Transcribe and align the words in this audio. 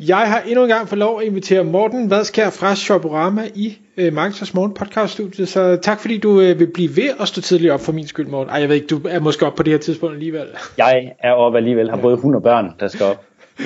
Jeg 0.00 0.16
har 0.30 0.40
endnu 0.40 0.62
en 0.62 0.68
gang 0.68 0.88
fået 0.88 0.98
lov 0.98 1.20
at 1.20 1.26
invitere 1.26 1.64
Morten 1.64 2.10
Vadskær 2.10 2.50
fra 2.50 2.74
Shoporama 2.74 3.42
i 3.54 3.78
øh, 3.96 4.12
Marketers 4.12 4.54
Morgen 4.54 4.74
podcast 4.74 5.12
studiet. 5.12 5.48
Så 5.48 5.78
tak 5.82 6.00
fordi 6.00 6.18
du 6.18 6.40
øh, 6.40 6.58
vil 6.58 6.66
blive 6.74 6.96
ved 6.96 7.10
at 7.20 7.28
stå 7.28 7.40
tidligt 7.40 7.72
op 7.72 7.80
for 7.80 7.92
min 7.92 8.06
skyld, 8.06 8.26
Morten. 8.26 8.50
Ej, 8.50 8.60
jeg 8.60 8.68
ved 8.68 8.76
ikke, 8.76 8.86
du 8.86 9.00
er 9.08 9.20
måske 9.20 9.46
op 9.46 9.54
på 9.54 9.62
det 9.62 9.72
her 9.72 9.78
tidspunkt 9.78 10.14
alligevel. 10.14 10.46
Jeg 10.78 11.12
er 11.18 11.32
oppe 11.32 11.58
alligevel, 11.58 11.90
har 11.90 11.96
både 11.96 12.16
hund 12.16 12.36
og 12.36 12.42
børn, 12.42 12.72
der 12.80 12.88
skal 12.88 13.06
op. 13.06 13.24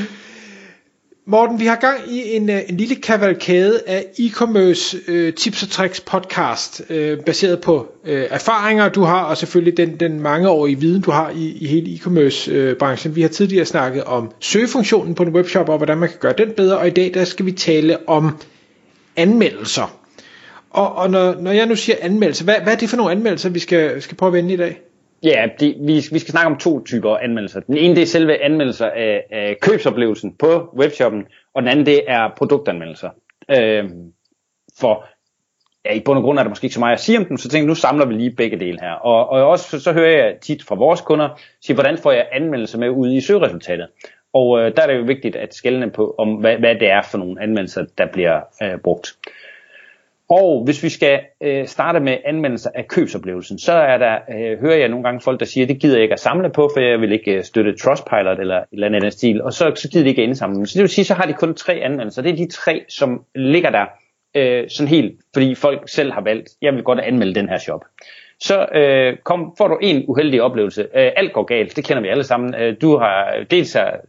Morten, 1.30 1.60
vi 1.60 1.66
har 1.66 1.76
gang 1.76 2.00
i 2.08 2.36
en, 2.36 2.50
øh, 2.50 2.60
en 2.68 2.76
lille 2.76 2.94
kavalkade 2.94 3.82
af 3.86 4.06
e-commerce 4.18 4.96
øh, 5.08 5.34
tips 5.34 5.62
og 5.62 5.68
tricks 5.68 6.00
podcast, 6.00 6.82
øh, 6.90 7.18
baseret 7.18 7.60
på 7.60 7.86
øh, 8.04 8.26
erfaringer, 8.30 8.88
du 8.88 9.02
har, 9.02 9.22
og 9.22 9.36
selvfølgelig 9.36 9.76
den, 9.76 10.00
den 10.00 10.20
mangeårige 10.20 10.80
viden, 10.80 11.02
du 11.02 11.10
har 11.10 11.30
i, 11.30 11.56
i 11.60 11.66
hele 11.66 11.94
e-commerce 11.94 12.50
øh, 12.50 12.76
branchen. 12.76 13.16
Vi 13.16 13.22
har 13.22 13.28
tidligere 13.28 13.64
snakket 13.64 14.04
om 14.04 14.30
søgefunktionen 14.40 15.14
på 15.14 15.22
en 15.22 15.28
webshop, 15.28 15.68
og 15.68 15.76
hvordan 15.76 15.98
man 15.98 16.08
kan 16.08 16.18
gøre 16.20 16.34
den 16.38 16.50
bedre, 16.56 16.78
og 16.78 16.86
i 16.86 16.90
dag 16.90 17.10
der 17.14 17.24
skal 17.24 17.46
vi 17.46 17.52
tale 17.52 18.08
om 18.08 18.36
anmeldelser. 19.16 19.98
Og, 20.70 20.94
og 20.94 21.10
når, 21.10 21.36
når 21.40 21.50
jeg 21.50 21.66
nu 21.66 21.76
siger 21.76 21.96
anmeldelser, 22.00 22.44
hvad, 22.44 22.54
hvad 22.62 22.72
er 22.72 22.76
det 22.78 22.90
for 22.90 22.96
nogle 22.96 23.12
anmeldelser, 23.12 23.48
vi 23.48 23.58
skal, 23.58 24.02
skal 24.02 24.16
prøve 24.16 24.28
at 24.28 24.32
vende 24.32 24.54
i 24.54 24.56
dag? 24.56 24.80
Ja, 25.22 25.48
det, 25.60 25.76
vi, 25.80 25.92
vi 26.12 26.18
skal 26.18 26.30
snakke 26.30 26.46
om 26.46 26.56
to 26.56 26.84
typer 26.84 27.16
anmeldelser. 27.16 27.60
Den 27.60 27.76
ene 27.76 27.94
det 27.94 28.02
er 28.02 28.06
selve 28.06 28.42
anmeldelser 28.42 28.86
af, 28.86 29.24
af 29.30 29.56
købsoplevelsen 29.60 30.34
på 30.36 30.74
webshoppen, 30.78 31.26
og 31.54 31.62
den 31.62 31.68
anden 31.68 31.86
det 31.86 32.00
er 32.06 32.28
produktanmeldelser. 32.36 33.10
Øh, 33.50 33.84
for 34.80 35.04
ja, 35.84 35.92
i 35.92 36.00
bund 36.00 36.18
og 36.18 36.24
grund 36.24 36.38
er 36.38 36.42
der 36.42 36.48
måske 36.48 36.64
ikke 36.64 36.74
så 36.74 36.80
meget 36.80 36.92
at 36.92 37.00
sige 37.00 37.18
om 37.18 37.24
dem, 37.24 37.36
så 37.36 37.48
tænkte 37.48 37.68
nu 37.68 37.74
samler 37.74 38.06
vi 38.06 38.14
lige 38.14 38.36
begge 38.36 38.60
dele 38.60 38.78
her. 38.80 38.92
Og, 38.92 39.28
og 39.28 39.48
også 39.48 39.70
så, 39.70 39.80
så 39.80 39.92
hører 39.92 40.24
jeg 40.24 40.36
tit 40.40 40.64
fra 40.64 40.74
vores 40.74 41.00
kunder, 41.00 41.40
sige, 41.60 41.74
hvordan 41.74 41.98
får 41.98 42.12
jeg 42.12 42.28
anmeldelser 42.32 42.78
med 42.78 42.88
ud 42.88 43.12
i 43.12 43.20
søgeresultatet? 43.20 43.88
Og 44.32 44.60
øh, 44.60 44.76
der 44.76 44.82
er 44.82 44.86
det 44.86 44.96
jo 44.98 45.02
vigtigt 45.02 45.36
at 45.36 45.54
skælne 45.54 45.90
på, 45.90 46.14
om 46.18 46.34
hvad, 46.34 46.56
hvad 46.56 46.74
det 46.74 46.90
er 46.90 47.02
for 47.02 47.18
nogle 47.18 47.42
anmeldelser, 47.42 47.84
der 47.98 48.06
bliver 48.12 48.40
øh, 48.62 48.78
brugt. 48.78 49.16
Og 50.30 50.64
hvis 50.64 50.82
vi 50.82 50.88
skal 50.88 51.20
øh, 51.40 51.66
starte 51.66 52.00
med 52.00 52.16
anmeldelser 52.24 52.70
af 52.74 52.88
købsoplevelsen, 52.88 53.58
så 53.58 53.72
er 53.72 53.98
der, 53.98 54.18
øh, 54.30 54.60
hører 54.60 54.76
jeg 54.76 54.88
nogle 54.88 55.04
gange 55.04 55.20
folk, 55.20 55.40
der 55.40 55.46
siger, 55.46 55.66
det 55.66 55.80
gider 55.80 55.96
jeg 55.96 56.02
ikke 56.02 56.12
at 56.12 56.20
samle 56.20 56.50
på, 56.50 56.70
for 56.74 56.80
jeg 56.80 57.00
vil 57.00 57.12
ikke 57.12 57.32
øh, 57.32 57.44
støtte 57.44 57.76
Trustpilot 57.76 58.40
eller 58.40 58.58
et 58.58 58.66
eller 58.72 58.86
andet 58.86 59.12
stil, 59.12 59.42
og 59.42 59.52
så, 59.52 59.72
så 59.74 59.88
gider 59.88 60.04
de 60.04 60.08
ikke 60.08 60.22
at 60.22 60.28
indsamle. 60.28 60.66
Så 60.66 60.74
det 60.74 60.82
vil 60.82 60.88
sige, 60.88 61.04
så 61.04 61.14
har 61.14 61.26
de 61.26 61.32
kun 61.32 61.54
tre 61.54 61.72
anmeldelser. 61.72 62.22
Det 62.22 62.32
er 62.32 62.36
de 62.36 62.50
tre, 62.50 62.84
som 62.88 63.24
ligger 63.34 63.70
der 63.70 63.86
øh, 64.34 64.68
sådan 64.68 64.88
helt, 64.88 65.20
fordi 65.32 65.54
folk 65.54 65.88
selv 65.88 66.12
har 66.12 66.20
valgt, 66.20 66.48
jeg 66.62 66.74
vil 66.74 66.82
godt 66.82 67.00
anmelde 67.00 67.34
den 67.34 67.48
her 67.48 67.58
shop. 67.58 67.84
Så 68.40 68.66
øh, 68.74 69.16
kom, 69.24 69.54
får 69.58 69.68
du 69.68 69.78
en 69.82 70.04
uheldig 70.08 70.42
oplevelse. 70.42 70.82
Øh, 70.82 71.10
alt 71.16 71.32
går 71.32 71.42
galt, 71.42 71.76
det 71.76 71.84
kender 71.84 72.02
vi 72.02 72.08
alle 72.08 72.24
sammen. 72.24 72.54
Øh, 72.54 72.76
du 72.80 72.96
har 72.96 73.44
dels 73.50 73.72
har 73.72 74.00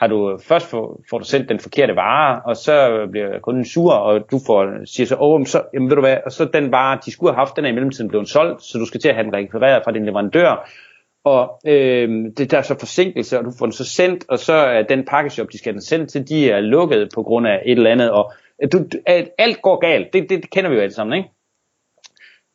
har 0.00 0.06
du 0.06 0.38
først 0.42 0.66
får, 0.66 1.00
får 1.10 1.18
du 1.18 1.24
sendt 1.24 1.48
den 1.48 1.60
forkerte 1.60 1.96
vare, 1.96 2.42
og 2.44 2.56
så 2.56 3.06
bliver 3.10 3.38
kunden 3.40 3.64
sur, 3.64 3.92
og 3.92 4.30
du 4.30 4.40
får, 4.46 4.84
siger 4.84 5.06
så, 5.06 5.16
oh, 5.18 5.46
så, 5.46 5.62
jamen 5.74 5.88
ved 5.88 5.96
du 5.96 6.02
hvad, 6.02 6.16
og 6.26 6.32
så 6.32 6.44
den 6.44 6.72
vare, 6.72 6.98
de 7.04 7.10
skulle 7.10 7.32
have 7.32 7.38
haft, 7.38 7.56
den 7.56 7.64
er 7.64 7.68
i 7.68 7.72
mellemtiden 7.72 8.08
blevet 8.08 8.28
solgt, 8.28 8.62
så 8.62 8.78
du 8.78 8.86
skal 8.86 9.00
til 9.00 9.08
at 9.08 9.14
have 9.14 9.24
den 9.24 9.34
rekvireret 9.34 9.82
fra 9.84 9.92
din 9.92 10.06
leverandør, 10.06 10.68
og 11.24 11.60
øh, 11.66 12.08
det 12.36 12.50
der 12.50 12.58
er 12.58 12.62
så 12.62 12.78
forsinkelse, 12.78 13.38
og 13.38 13.44
du 13.44 13.52
får 13.58 13.66
den 13.66 13.72
så 13.72 13.84
sendt, 13.84 14.24
og 14.28 14.38
så 14.38 14.52
er 14.52 14.82
den 14.82 15.04
pakkeshop, 15.04 15.46
de 15.52 15.58
skal 15.58 15.70
have 15.72 15.78
den 15.78 15.82
sendt 15.82 16.10
til, 16.10 16.28
de 16.28 16.50
er 16.50 16.60
lukket 16.60 17.08
på 17.14 17.22
grund 17.22 17.46
af 17.46 17.62
et 17.66 17.78
eller 17.78 17.90
andet, 17.90 18.10
og 18.10 18.32
øh, 18.62 18.72
du, 18.72 18.84
alt 19.38 19.62
går 19.62 19.80
galt, 19.80 20.12
det, 20.12 20.30
det, 20.30 20.42
det 20.42 20.50
kender 20.50 20.70
vi 20.70 20.76
jo 20.76 20.82
alle 20.82 20.94
sammen, 20.94 21.16
ikke? 21.16 21.28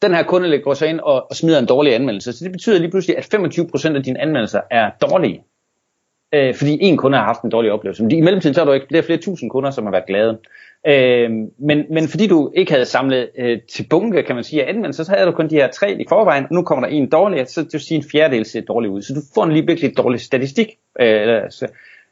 Den 0.02 0.14
her 0.14 0.24
kunde 0.24 0.59
går 0.59 0.74
så 0.74 0.85
ind 0.85 1.00
og, 1.00 1.30
og 1.30 1.35
smider 1.35 1.59
en 1.59 1.66
dårlig 1.66 1.96
anmeldelse, 1.96 2.34
så 2.34 2.44
det 2.44 2.52
betyder 2.52 2.80
lige 2.80 2.91
pludselig, 2.91 3.18
at 3.18 3.34
25% 3.35 3.96
af 3.96 4.03
dine 4.03 4.22
anmeldelser 4.22 4.62
er 4.72 4.91
dårlige 5.02 5.44
øh, 6.34 6.56
fordi 6.56 6.78
en 6.81 6.97
kunde 6.97 7.17
har 7.17 7.25
haft 7.25 7.41
en 7.41 7.50
dårlig 7.50 7.72
oplevelse. 7.72 8.03
Men 8.03 8.12
i 8.12 8.22
mellemtiden 8.22 8.53
så 8.53 8.62
er 8.62 8.66
der 8.66 8.73
ikke 8.73 8.88
flere, 8.90 9.03
flere 9.03 9.19
tusind 9.19 9.50
kunder, 9.50 9.72
som 9.72 9.84
har 9.84 9.91
været 9.91 10.06
glade. 10.07 10.40
Øh, 10.88 11.31
men, 11.57 11.85
men 11.90 12.07
fordi 12.07 12.28
du 12.28 12.51
ikke 12.56 12.72
havde 12.72 12.85
samlet 12.85 13.29
øh, 13.38 13.59
til 13.62 13.85
bunke, 13.90 14.23
kan 14.23 14.35
man 14.35 14.44
sige, 14.44 14.66
af 14.66 14.69
anmeldelser, 14.69 15.03
så 15.03 15.12
havde 15.12 15.25
du 15.25 15.31
kun 15.31 15.50
de 15.50 15.56
her 15.56 15.67
tre 15.67 15.94
i 15.94 16.06
forvejen, 16.09 16.44
og 16.44 16.53
nu 16.53 16.62
kommer 16.63 16.88
der 16.88 16.95
en 16.95 17.09
dårlig, 17.09 17.47
så 17.47 17.62
det 17.63 17.73
vil 17.73 17.81
sige 17.81 17.97
en 17.97 18.03
fjerdedel 18.12 18.45
ser 18.45 18.62
dårlig 18.62 18.90
ud. 18.90 19.01
Så 19.01 19.13
du 19.13 19.19
får 19.35 19.44
en 19.44 19.51
lige 19.51 19.66
virkelig 19.66 19.97
dårlig 19.97 20.22
statistik. 20.22 20.67
Øh, 21.00 21.25
så, 21.25 21.31
altså, 21.31 21.67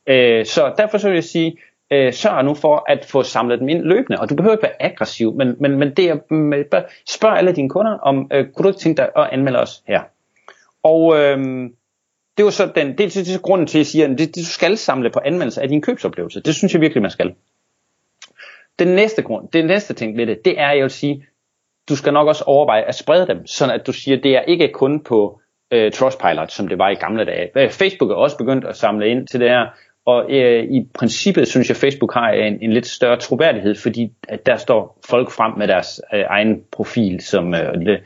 øh, 0.07 0.45
så 0.45 0.73
derfor 0.77 0.97
så 0.97 1.07
vil 1.07 1.15
jeg 1.15 1.23
sige, 1.23 1.57
øh, 1.91 2.13
sørg 2.13 2.45
nu 2.45 2.53
for 2.53 2.83
at 2.87 3.05
få 3.05 3.23
samlet 3.23 3.59
dem 3.59 3.69
ind 3.69 3.83
løbende, 3.83 4.19
og 4.19 4.29
du 4.29 4.35
behøver 4.35 4.55
ikke 4.55 4.63
være 4.63 4.81
aggressiv, 4.81 5.33
men, 5.33 5.55
men, 5.59 5.79
men 5.79 5.93
det 5.93 6.09
er, 6.09 6.81
spørg 7.07 7.37
alle 7.37 7.51
dine 7.51 7.69
kunder 7.69 7.91
om, 7.91 8.29
øh, 8.33 8.45
kunne 8.45 8.63
du 8.63 8.69
ikke 8.69 8.79
tænke 8.79 8.97
dig 8.97 9.09
at 9.15 9.29
anmelde 9.31 9.59
os 9.59 9.83
her? 9.87 10.01
Og 10.83 11.17
øh, 11.19 11.69
det 12.37 12.45
var 12.45 12.51
så 12.51 12.71
den, 12.75 12.87
det, 12.87 12.97
det, 12.97 13.13
det 13.13 13.35
er 13.35 13.39
grunden 13.39 13.67
til, 13.67 13.77
at 13.77 13.79
jeg 13.79 13.85
siger, 13.85 14.05
at 14.05 14.09
det, 14.09 14.19
det, 14.19 14.35
du 14.35 14.45
skal 14.45 14.77
samle 14.77 15.09
på 15.09 15.19
anmeldelse 15.25 15.61
af 15.61 15.69
din 15.69 15.81
købsoplevelse. 15.81 16.41
Det 16.41 16.55
synes 16.55 16.73
jeg 16.73 16.81
virkelig, 16.81 17.01
man 17.01 17.11
skal. 17.11 17.33
Den 18.79 18.87
næste 18.87 19.21
grund, 19.21 19.47
det 19.53 19.65
næste 19.65 19.93
ting 19.93 20.17
ved 20.17 20.27
det, 20.27 20.45
det 20.45 20.59
er, 20.59 20.71
jeg 20.71 20.83
vil 20.83 20.91
sige, 20.91 21.25
du 21.89 21.95
skal 21.95 22.13
nok 22.13 22.27
også 22.27 22.43
overveje 22.43 22.81
at 22.81 22.95
sprede 22.95 23.27
dem, 23.27 23.47
sådan 23.47 23.75
at 23.79 23.87
du 23.87 23.93
siger, 23.93 24.21
det 24.21 24.35
er 24.35 24.41
ikke 24.41 24.67
kun 24.73 25.03
på 25.03 25.41
øh, 25.71 25.91
Trustpilot, 25.91 26.51
som 26.51 26.67
det 26.67 26.77
var 26.77 26.89
i 26.89 26.95
gamle 26.95 27.25
dage. 27.25 27.69
Facebook 27.69 28.11
er 28.11 28.15
også 28.15 28.37
begyndt 28.37 28.65
at 28.65 28.77
samle 28.77 29.07
ind 29.09 29.27
til 29.27 29.39
det 29.39 29.49
her, 29.49 29.65
og 30.05 30.31
øh, 30.31 30.63
i 30.63 30.87
princippet 30.93 31.47
synes 31.47 31.69
jeg, 31.69 31.75
at 31.75 31.81
Facebook 31.81 32.13
har 32.13 32.29
en, 32.29 32.57
en 32.61 32.73
lidt 32.73 32.87
større 32.87 33.17
troværdighed, 33.17 33.75
fordi 33.75 34.13
at 34.27 34.45
der 34.45 34.55
står 34.55 34.99
folk 35.09 35.31
frem 35.31 35.53
med 35.57 35.67
deres 35.67 36.01
øh, 36.13 36.23
egen 36.29 36.63
profil, 36.71 37.21
som 37.21 37.53
øh, 37.53 37.99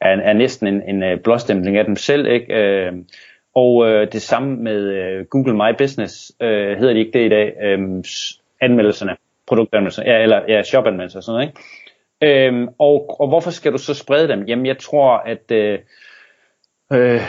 er, 0.00 0.16
er 0.16 0.32
næsten 0.32 0.66
en, 0.66 0.82
en 0.88 1.02
øh, 1.02 1.20
blåstempling 1.20 1.76
af 1.76 1.84
dem 1.84 1.96
selv. 1.96 2.26
Ikke? 2.26 2.54
Øh, 2.54 2.92
og 3.56 3.88
øh, 3.88 4.12
det 4.12 4.22
samme 4.22 4.56
med 4.56 4.80
øh, 4.82 5.24
Google 5.24 5.54
My 5.54 5.76
Business, 5.78 6.32
øh, 6.40 6.78
hedder 6.78 6.92
de 6.92 6.98
ikke 6.98 7.18
det 7.18 7.26
i 7.26 7.28
dag, 7.28 7.54
øh, 7.62 7.78
anmeldelserne, 8.60 9.16
produktanmeldelser, 9.46 10.02
ja, 10.06 10.22
eller 10.22 10.40
ja, 10.48 10.62
shopanmeldelser 10.62 11.18
og 11.18 11.22
sådan 11.22 11.34
noget, 11.34 11.48
ikke? 11.48 11.60
Øhm, 12.22 12.68
og, 12.78 13.20
og 13.20 13.28
hvorfor 13.28 13.50
skal 13.50 13.72
du 13.72 13.78
så 13.78 13.94
sprede 13.94 14.28
dem? 14.28 14.42
Jamen 14.42 14.66
jeg 14.66 14.78
tror, 14.78 15.16
at 15.16 15.50
øh, 15.52 15.78
øh, 16.92 17.20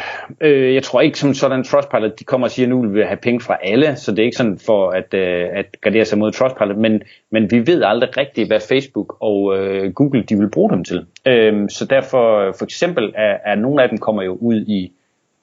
øh, 0.42 0.76
jeg 0.76 0.84
tror 0.84 1.02
ikke 1.02 1.20
som 1.20 1.34
sådan 1.34 1.64
Trustpilot, 1.64 2.20
de 2.20 2.24
kommer 2.24 2.48
og 2.48 2.52
siger, 2.52 2.66
at 2.66 2.70
nu 2.70 2.82
vil 2.82 2.94
vi 2.94 3.02
have 3.02 3.18
penge 3.18 3.42
fra 3.42 3.58
alle, 3.64 3.96
så 3.96 4.12
det 4.12 4.20
er 4.20 4.24
ikke 4.24 4.38
sådan 4.38 4.60
for 4.66 4.90
at, 4.90 5.14
øh, 5.14 5.48
at 5.54 5.82
gardere 5.82 6.06
sig 6.06 6.18
mod 6.18 6.32
Trustpilot, 6.32 6.78
men, 6.78 7.02
men 7.32 7.52
vi 7.52 7.68
ved 7.68 7.84
aldrig 7.84 8.18
rigtigt, 8.18 8.48
hvad 8.48 8.60
Facebook 8.60 9.18
og 9.20 9.58
øh, 9.58 9.94
Google 9.94 10.24
de 10.24 10.38
vil 10.38 10.50
bruge 10.50 10.72
dem 10.72 10.84
til. 10.84 11.06
Øh, 11.26 11.70
så 11.70 11.86
derfor 11.86 12.40
øh, 12.40 12.54
for 12.58 12.66
eksempel 12.66 13.14
er, 13.16 13.38
er 13.46 13.56
nogle 13.56 13.84
af 13.84 13.90
dem 13.90 13.98
kommer 13.98 14.24
jo 14.24 14.38
ud 14.42 14.66
i 14.68 14.92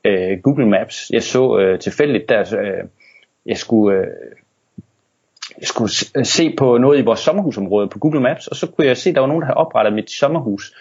øh, 0.05 0.41
Google 0.43 0.67
Maps. 0.67 1.11
Jeg 1.11 1.23
så 1.23 1.59
øh, 1.59 1.79
tilfældigt, 1.79 2.29
der 2.29 2.41
øh, 2.41 2.89
jeg 3.47 3.57
skulle, 3.57 3.99
øh, 3.99 4.07
jeg 5.59 5.67
skulle 5.67 5.91
øh, 6.17 6.25
se 6.25 6.55
på 6.59 6.79
noget 6.79 6.99
i 6.99 7.03
vores 7.03 7.21
sommerhusområde 7.21 7.89
på 7.89 7.99
Google 7.99 8.21
Maps, 8.21 8.47
og 8.47 8.57
så 8.57 8.67
kunne 8.67 8.87
jeg 8.87 8.97
se, 8.97 9.11
at 9.11 9.15
der 9.15 9.21
var 9.21 9.29
nogen, 9.29 9.43
der 9.43 9.47
havde 9.47 9.57
oprettet 9.57 9.95
mit 9.95 10.11
sommerhus 10.11 10.75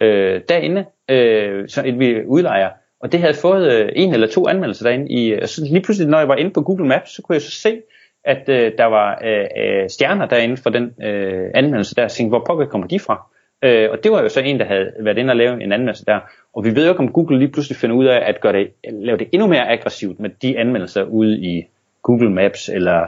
øh, 0.00 0.40
derinde, 0.48 0.84
øh, 1.08 1.68
så 1.68 1.82
et 1.86 1.98
vi 1.98 2.24
udlejer. 2.26 2.70
Og 3.00 3.12
det 3.12 3.20
havde 3.20 3.34
fået 3.34 3.72
øh, 3.72 3.88
en 3.96 4.14
eller 4.14 4.26
to 4.26 4.48
anmeldelser 4.48 4.84
derinde. 4.84 5.10
I, 5.10 5.32
og 5.32 5.48
så 5.48 5.64
lige 5.64 5.82
pludselig, 5.82 6.10
når 6.10 6.18
jeg 6.18 6.28
var 6.28 6.36
inde 6.36 6.50
på 6.50 6.62
Google 6.62 6.86
Maps, 6.86 7.10
så 7.10 7.22
kunne 7.22 7.34
jeg 7.34 7.42
så 7.42 7.50
se, 7.50 7.82
at 8.24 8.48
øh, 8.48 8.72
der 8.78 8.84
var 8.84 9.20
øh, 9.24 9.46
øh 9.56 9.90
stjerner 9.90 10.26
derinde 10.26 10.56
for 10.56 10.70
den 10.70 10.94
øh, 11.02 11.50
anmeldelse 11.54 11.94
der. 11.94 12.02
Jeg 12.02 12.10
tænkte, 12.10 12.28
hvor 12.28 12.44
pokker 12.46 12.66
kommer 12.66 12.86
de 12.88 13.00
fra? 13.00 13.29
Øh, 13.62 13.90
og 13.90 14.04
det 14.04 14.12
var 14.12 14.22
jo 14.22 14.28
så 14.28 14.40
en, 14.40 14.58
der 14.58 14.64
havde 14.64 14.92
været 15.00 15.18
inde 15.18 15.30
og 15.30 15.36
lave 15.36 15.62
en 15.62 15.72
anmeldelse 15.72 16.04
der. 16.04 16.20
Og 16.54 16.64
vi 16.64 16.76
ved 16.76 16.84
jo 16.84 16.92
ikke, 16.92 17.00
om 17.00 17.12
Google 17.12 17.38
lige 17.38 17.52
pludselig 17.52 17.76
finder 17.76 17.96
ud 17.96 18.04
af 18.04 18.22
at 18.28 18.40
gøre 18.40 18.52
det, 18.52 18.70
lave 18.90 19.18
det 19.18 19.28
endnu 19.32 19.46
mere 19.46 19.68
aggressivt 19.68 20.20
med 20.20 20.30
de 20.42 20.58
anmeldelser 20.58 21.04
ude 21.04 21.38
i 21.38 21.66
Google 22.02 22.30
Maps 22.30 22.68
eller 22.68 23.06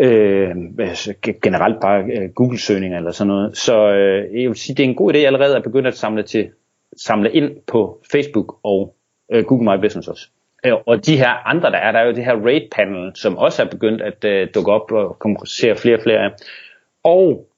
øh, 0.00 0.56
altså 0.78 1.14
generelt 1.42 1.80
bare 1.80 2.02
øh, 2.02 2.30
Google-søgninger 2.30 2.98
eller 2.98 3.10
sådan 3.10 3.28
noget. 3.28 3.56
Så 3.56 3.92
øh, 3.92 4.42
jeg 4.42 4.48
vil 4.48 4.56
sige, 4.58 4.76
det 4.76 4.84
er 4.84 4.88
en 4.88 4.94
god 4.94 5.14
idé 5.14 5.18
allerede 5.18 5.56
at 5.56 5.62
begynde 5.62 5.88
at 5.88 5.96
samle, 5.96 6.22
til, 6.22 6.48
samle 6.96 7.32
ind 7.32 7.50
på 7.66 8.00
Facebook 8.12 8.56
og 8.62 8.94
øh, 9.32 9.44
Google 9.44 9.64
My 9.64 9.80
Business 9.80 10.08
også. 10.08 10.28
Øh, 10.66 10.72
og 10.86 11.06
de 11.06 11.16
her 11.16 11.48
andre, 11.48 11.70
der 11.70 11.78
er, 11.78 11.92
der 11.92 11.98
er 11.98 12.06
jo 12.06 12.12
det 12.12 12.24
her 12.24 12.46
rate 12.46 12.68
panel, 12.72 13.12
som 13.14 13.38
også 13.38 13.62
er 13.62 13.66
begyndt 13.66 14.02
at 14.02 14.24
øh, 14.24 14.48
dukke 14.54 14.72
op 14.72 14.92
og 14.92 15.18
konkurrere 15.18 15.76
flere 15.76 15.94
og 15.94 16.02
flere 16.02 16.18
af. 16.18 16.30
Og 17.04 17.49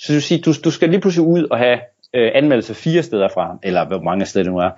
så 0.00 0.12
du, 0.12 0.20
sige, 0.20 0.40
du, 0.40 0.52
du 0.64 0.70
skal 0.70 0.88
lige 0.88 1.00
pludselig 1.00 1.26
ud 1.26 1.44
og 1.50 1.58
have 1.58 1.78
øh, 2.14 2.30
anmeldelse 2.34 2.74
fire 2.74 3.02
steder 3.02 3.28
fra, 3.28 3.58
eller 3.62 3.86
hvor 3.86 4.00
mange 4.00 4.26
steder 4.26 4.44
det 4.44 4.52
nu 4.52 4.58
er. 4.58 4.70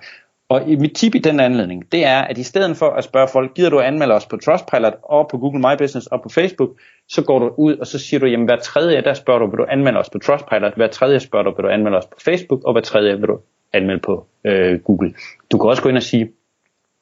Og 0.49 0.61
mit 0.67 0.95
tip 0.95 1.15
i 1.15 1.17
den 1.17 1.39
anledning, 1.39 1.91
det 1.91 2.05
er, 2.05 2.21
at 2.21 2.37
i 2.37 2.43
stedet 2.43 2.77
for 2.77 2.89
at 2.89 3.03
spørge 3.03 3.27
folk, 3.27 3.53
gider 3.53 3.69
du 3.69 3.79
at 3.79 3.85
anmelde 3.85 4.13
os 4.13 4.25
på 4.25 4.37
Trustpilot 4.37 4.93
og 5.03 5.27
på 5.31 5.37
Google 5.37 5.59
My 5.59 5.77
Business 5.77 6.07
og 6.07 6.21
på 6.21 6.29
Facebook, 6.29 6.69
så 7.09 7.23
går 7.23 7.39
du 7.39 7.53
ud, 7.57 7.77
og 7.77 7.87
så 7.87 7.99
siger 7.99 8.19
du, 8.19 8.25
jamen 8.25 8.45
hver 8.45 8.55
tredje, 8.55 9.01
der 9.01 9.13
spørger 9.13 9.39
du, 9.39 9.45
vil 9.45 9.57
du 9.57 9.65
anmelde 9.69 9.99
os 9.99 10.09
på 10.09 10.19
Trustpilot, 10.19 10.75
hver 10.75 10.87
tredje 10.87 11.19
spørger 11.19 11.43
du, 11.43 11.55
vil 11.55 11.63
du 11.63 11.69
anmelde 11.69 11.97
os 11.97 12.05
på 12.05 12.17
Facebook, 12.25 12.63
og 12.63 12.73
hver 12.73 12.81
tredje 12.81 13.19
vil 13.19 13.27
du 13.27 13.39
anmelde 13.73 14.01
på 14.01 14.25
øh, 14.45 14.79
Google. 14.79 15.13
Du 15.51 15.57
kan 15.57 15.69
også 15.69 15.83
gå 15.83 15.89
ind 15.89 15.97
og 15.97 16.03
sige, 16.03 16.31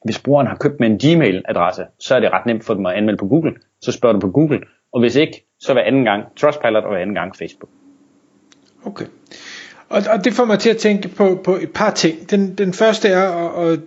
hvis 0.04 0.18
brugeren 0.18 0.46
har 0.46 0.56
købt 0.56 0.80
med 0.80 0.88
en 0.90 0.98
Gmail-adresse, 0.98 1.84
så 1.98 2.14
er 2.14 2.20
det 2.20 2.32
ret 2.32 2.46
nemt 2.46 2.64
for 2.64 2.74
dem 2.74 2.86
at 2.86 2.94
anmelde 2.94 3.18
på 3.18 3.26
Google. 3.26 3.54
Så 3.80 3.92
spørger 3.92 4.12
du 4.12 4.20
på 4.20 4.30
Google, 4.30 4.60
og 4.92 5.00
hvis 5.00 5.16
ikke, 5.16 5.44
så 5.60 5.72
hver 5.72 5.82
anden 5.82 6.04
gang 6.04 6.24
Trustpilot 6.36 6.84
og 6.84 6.90
hver 6.90 6.98
anden 6.98 7.14
gang 7.14 7.36
Facebook. 7.36 7.70
Okay. 8.84 9.04
Og, 9.92 10.02
og 10.10 10.24
det 10.24 10.34
får 10.34 10.44
mig 10.44 10.58
til 10.58 10.70
at 10.70 10.76
tænke 10.76 11.08
på, 11.08 11.40
på 11.44 11.56
et 11.56 11.70
par 11.70 11.90
ting. 11.90 12.30
Den, 12.30 12.54
den 12.54 12.72
første 12.72 13.08
er, 13.08 13.22
og, 13.22 13.54
og 13.54 13.78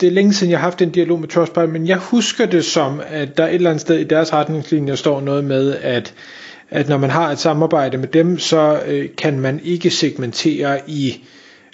det, 0.00 0.06
er 0.06 0.10
længe 0.10 0.32
siden 0.32 0.50
jeg 0.50 0.58
har 0.58 0.64
haft 0.64 0.82
en 0.82 0.90
dialog 0.90 1.20
med 1.20 1.28
Trustpilot, 1.28 1.70
men 1.70 1.86
jeg 1.86 1.96
husker 1.96 2.46
det 2.46 2.64
som, 2.64 3.00
at 3.06 3.36
der 3.36 3.46
et 3.46 3.54
eller 3.54 3.70
andet 3.70 3.80
sted 3.80 3.98
i 3.98 4.04
deres 4.04 4.32
retningslinjer 4.32 4.94
står 4.94 5.20
noget 5.20 5.44
med, 5.44 5.76
at, 5.76 6.14
at 6.70 6.88
når 6.88 6.98
man 6.98 7.10
har 7.10 7.30
et 7.30 7.38
samarbejde 7.38 7.98
med 7.98 8.08
dem, 8.08 8.38
så 8.38 8.80
øh, 8.86 9.08
kan 9.18 9.40
man 9.40 9.60
ikke 9.64 9.90
segmentere 9.90 10.80
i, 10.86 11.24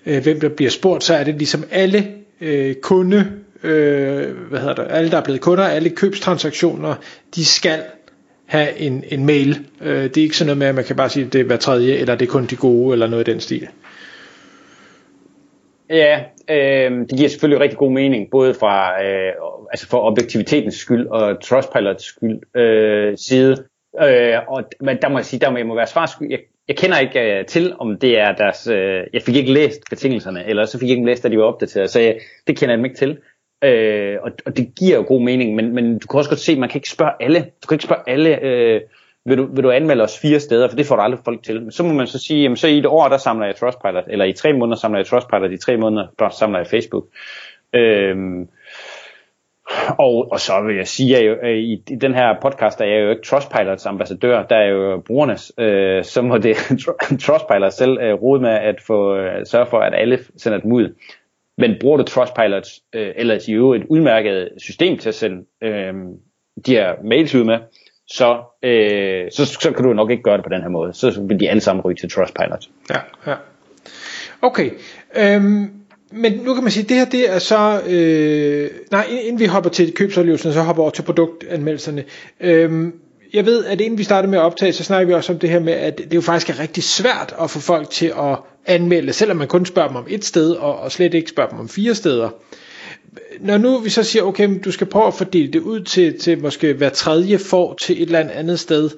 øh, 0.06 0.22
hvem 0.22 0.40
der 0.40 0.48
bliver 0.48 0.70
spurgt, 0.70 1.04
så 1.04 1.14
er 1.14 1.24
det 1.24 1.34
ligesom 1.34 1.64
alle 1.70 2.06
øh, 2.40 2.74
kunde, 2.74 3.26
øh, 3.62 4.26
hvad 4.50 4.60
hedder 4.60 4.74
det, 4.74 4.86
alle 4.90 5.10
der 5.10 5.16
er 5.16 5.24
blevet 5.24 5.40
kunder, 5.40 5.64
alle 5.64 5.90
købstransaktioner, 5.90 6.94
de 7.34 7.44
skal 7.44 7.80
have 8.48 8.78
en, 8.78 9.04
en 9.08 9.26
mail. 9.26 9.66
Øh, 9.80 10.04
det 10.04 10.16
er 10.16 10.22
ikke 10.22 10.36
sådan 10.36 10.46
noget 10.46 10.58
med, 10.58 10.66
at 10.66 10.74
man 10.74 10.84
kan 10.84 10.96
bare 10.96 11.08
sige, 11.08 11.26
at 11.26 11.32
det 11.32 11.40
er 11.40 11.44
hver 11.44 11.56
tredje, 11.56 11.94
eller 11.94 12.14
det 12.14 12.26
er 12.26 12.30
kun 12.30 12.46
de 12.46 12.56
gode, 12.56 12.92
eller 12.92 13.06
noget 13.06 13.28
i 13.28 13.30
den 13.30 13.40
stil. 13.40 13.68
Ja, 15.90 16.20
øh, 16.50 16.90
det 16.90 17.16
giver 17.16 17.28
selvfølgelig 17.28 17.60
rigtig 17.60 17.78
god 17.78 17.92
mening, 17.92 18.30
både 18.30 18.54
fra 18.54 19.04
øh, 19.04 19.32
altså 19.70 19.88
for 19.88 20.10
objektivitetens 20.10 20.74
skyld 20.74 21.06
og 21.06 21.42
Trustpilots 21.42 22.04
skyld 22.04 22.56
øh, 22.56 23.18
side. 23.18 23.56
Øh, 24.02 24.34
og, 24.48 24.64
men 24.80 24.98
der 25.02 25.08
må 25.08 25.18
jeg 25.18 25.24
sige, 25.24 25.40
der 25.40 25.50
må 25.50 25.56
jeg 25.56 25.66
må 25.66 25.74
være 25.74 25.86
svarskyld. 25.86 26.30
Jeg, 26.30 26.38
jeg 26.68 26.76
kender 26.76 26.98
ikke 26.98 27.38
øh, 27.38 27.46
til, 27.46 27.74
om 27.78 27.98
det 27.98 28.20
er 28.20 28.32
deres... 28.32 28.66
Øh, 28.66 29.02
jeg 29.12 29.22
fik 29.22 29.36
ikke 29.36 29.52
læst 29.52 29.80
betingelserne, 29.90 30.46
eller 30.46 30.64
så 30.64 30.78
fik 30.78 30.88
jeg 30.88 30.96
ikke 30.96 31.06
læst, 31.08 31.24
at 31.24 31.30
de 31.30 31.38
var 31.38 31.44
opdateret, 31.44 31.90
så 31.90 32.00
jeg, 32.00 32.18
det 32.46 32.58
kender 32.58 32.72
jeg 32.72 32.78
dem 32.78 32.84
ikke 32.84 32.96
til. 32.96 33.18
Øh, 33.64 34.16
og, 34.22 34.30
og 34.46 34.56
det 34.56 34.74
giver 34.78 34.96
jo 34.96 35.04
god 35.08 35.20
mening, 35.22 35.54
men, 35.54 35.74
men 35.74 35.98
du 35.98 36.06
kan 36.06 36.18
også 36.18 36.30
godt 36.30 36.40
se, 36.40 36.52
at 36.52 36.58
man 36.58 36.68
kan 36.68 36.78
ikke 36.78 36.90
spørge 36.90 37.12
alle. 37.20 37.40
Du 37.40 37.66
kan 37.68 37.74
ikke 37.74 37.84
spørge 37.84 38.02
alle, 38.06 38.42
øh, 38.42 38.80
vil, 39.24 39.38
du, 39.38 39.46
vil 39.54 39.64
du 39.64 39.70
anmelde 39.70 40.04
os 40.04 40.18
fire 40.18 40.40
steder, 40.40 40.68
for 40.68 40.76
det 40.76 40.86
får 40.86 40.96
du 40.96 41.02
aldrig 41.02 41.20
folk 41.24 41.42
til. 41.42 41.62
Men 41.62 41.72
så 41.72 41.82
må 41.82 41.92
man 41.92 42.06
så 42.06 42.18
sige, 42.18 42.42
jamen 42.42 42.56
så 42.56 42.68
i 42.68 42.78
et 42.78 42.86
år, 42.86 43.08
der 43.08 43.16
samler 43.16 43.46
jeg 43.46 43.56
Trustpilot, 43.56 44.04
eller 44.06 44.24
i 44.24 44.32
tre 44.32 44.52
måneder 44.52 44.76
samler 44.76 44.98
jeg 44.98 45.06
Trustpilot, 45.06 45.52
i 45.52 45.56
tre 45.56 45.76
måneder 45.76 46.06
der 46.18 46.28
samler 46.28 46.58
jeg 46.58 46.66
Facebook. 46.66 47.04
Øh, 47.74 48.16
og, 49.98 50.28
og 50.32 50.40
så 50.40 50.60
vil 50.60 50.76
jeg 50.76 50.86
sige, 50.86 51.16
at 51.16 51.24
jeg, 51.24 51.36
øh, 51.42 51.58
i, 51.58 51.82
i 51.90 51.94
den 51.94 52.14
her 52.14 52.34
podcast 52.42 52.78
der 52.78 52.84
er 52.84 52.88
jeg 52.88 53.04
jo 53.04 53.10
ikke 53.10 53.22
Trustpilots 53.22 53.86
ambassadør, 53.86 54.42
der 54.42 54.56
er 54.56 54.68
jo 54.68 55.02
brugernes, 55.06 55.52
øh, 55.58 56.04
så 56.04 56.22
må 56.22 56.38
det 56.38 56.56
Trustpilot 57.24 57.72
selv 57.72 57.98
øh, 58.00 58.14
rode 58.14 58.40
med 58.40 58.50
at 58.50 58.80
få 58.86 59.16
øh, 59.16 59.46
sørge 59.46 59.66
for, 59.66 59.78
at 59.78 59.94
alle 59.94 60.18
sender 60.36 60.58
dem 60.58 60.72
ud. 60.72 60.94
Men 61.58 61.74
bruger 61.80 61.96
du 61.96 62.02
Trustpilot, 62.02 62.66
øh, 62.94 63.12
eller 63.16 63.38
i 63.48 63.52
øvrigt 63.52 63.84
et 63.84 63.88
udmærket 63.90 64.48
system 64.58 64.98
til 64.98 65.08
at 65.08 65.14
sende 65.14 65.36
øh, 65.62 65.94
de 66.66 66.72
her 66.72 66.92
mails 67.04 67.34
ud 67.34 67.44
med, 67.44 67.58
så, 68.08 68.40
øh, 68.62 69.30
så, 69.32 69.44
så 69.44 69.72
kan 69.76 69.84
du 69.84 69.92
nok 69.92 70.10
ikke 70.10 70.22
gøre 70.22 70.36
det 70.36 70.44
på 70.44 70.50
den 70.50 70.62
her 70.62 70.68
måde. 70.68 70.92
Så 70.94 71.20
vil 71.28 71.40
de 71.40 71.50
alle 71.50 71.60
sammen 71.60 71.84
ryge 71.84 71.96
til 71.96 72.10
Trustpilot. 72.10 72.68
Ja, 72.90 72.98
ja. 73.26 73.34
Okay. 74.42 74.70
Øhm, 75.16 75.70
men 76.12 76.32
nu 76.32 76.54
kan 76.54 76.62
man 76.62 76.72
sige, 76.72 76.82
at 76.82 76.88
det 76.88 76.96
her 76.96 77.04
det 77.04 77.34
er 77.34 77.38
så... 77.38 77.80
Øh, 77.88 78.70
nej, 78.90 79.06
inden 79.22 79.40
vi 79.40 79.46
hopper 79.46 79.70
til 79.70 79.94
købsoplevelsen, 79.94 80.52
så 80.52 80.62
hopper 80.62 80.82
over 80.82 80.90
til 80.90 81.02
produktanmeldelserne. 81.02 82.04
Øhm, 82.40 82.92
jeg 83.32 83.46
ved, 83.46 83.64
at 83.64 83.80
inden 83.80 83.98
vi 83.98 84.04
startede 84.04 84.30
med 84.30 84.38
at 84.38 84.44
optage, 84.44 84.72
så 84.72 84.84
snakker 84.84 85.06
vi 85.06 85.14
også 85.14 85.32
om 85.32 85.38
det 85.38 85.50
her 85.50 85.60
med, 85.60 85.72
at 85.72 85.98
det 85.98 86.14
jo 86.14 86.20
faktisk 86.20 86.50
er 86.50 86.62
rigtig 86.62 86.82
svært 86.82 87.34
at 87.40 87.50
få 87.50 87.60
folk 87.60 87.90
til 87.90 88.06
at 88.06 88.38
anmelde, 88.66 89.12
selvom 89.12 89.36
man 89.36 89.48
kun 89.48 89.66
spørger 89.66 89.88
dem 89.88 89.96
om 89.96 90.06
et 90.08 90.24
sted, 90.24 90.50
og, 90.50 90.78
og 90.78 90.92
slet 90.92 91.14
ikke 91.14 91.30
spørger 91.30 91.50
dem 91.50 91.58
om 91.58 91.68
fire 91.68 91.94
steder. 91.94 92.30
Når 93.40 93.58
nu 93.58 93.78
vi 93.78 93.90
så 93.90 94.02
siger, 94.02 94.22
okay, 94.22 94.60
du 94.64 94.72
skal 94.72 94.86
prøve 94.86 95.06
at 95.06 95.14
fordele 95.14 95.52
det 95.52 95.60
ud 95.60 95.80
til, 95.80 96.18
til 96.18 96.42
måske 96.42 96.72
hver 96.72 96.88
tredje 96.88 97.38
får 97.38 97.74
til 97.82 98.02
et 98.02 98.06
eller 98.06 98.18
andet 98.18 98.60
sted, 98.60 98.90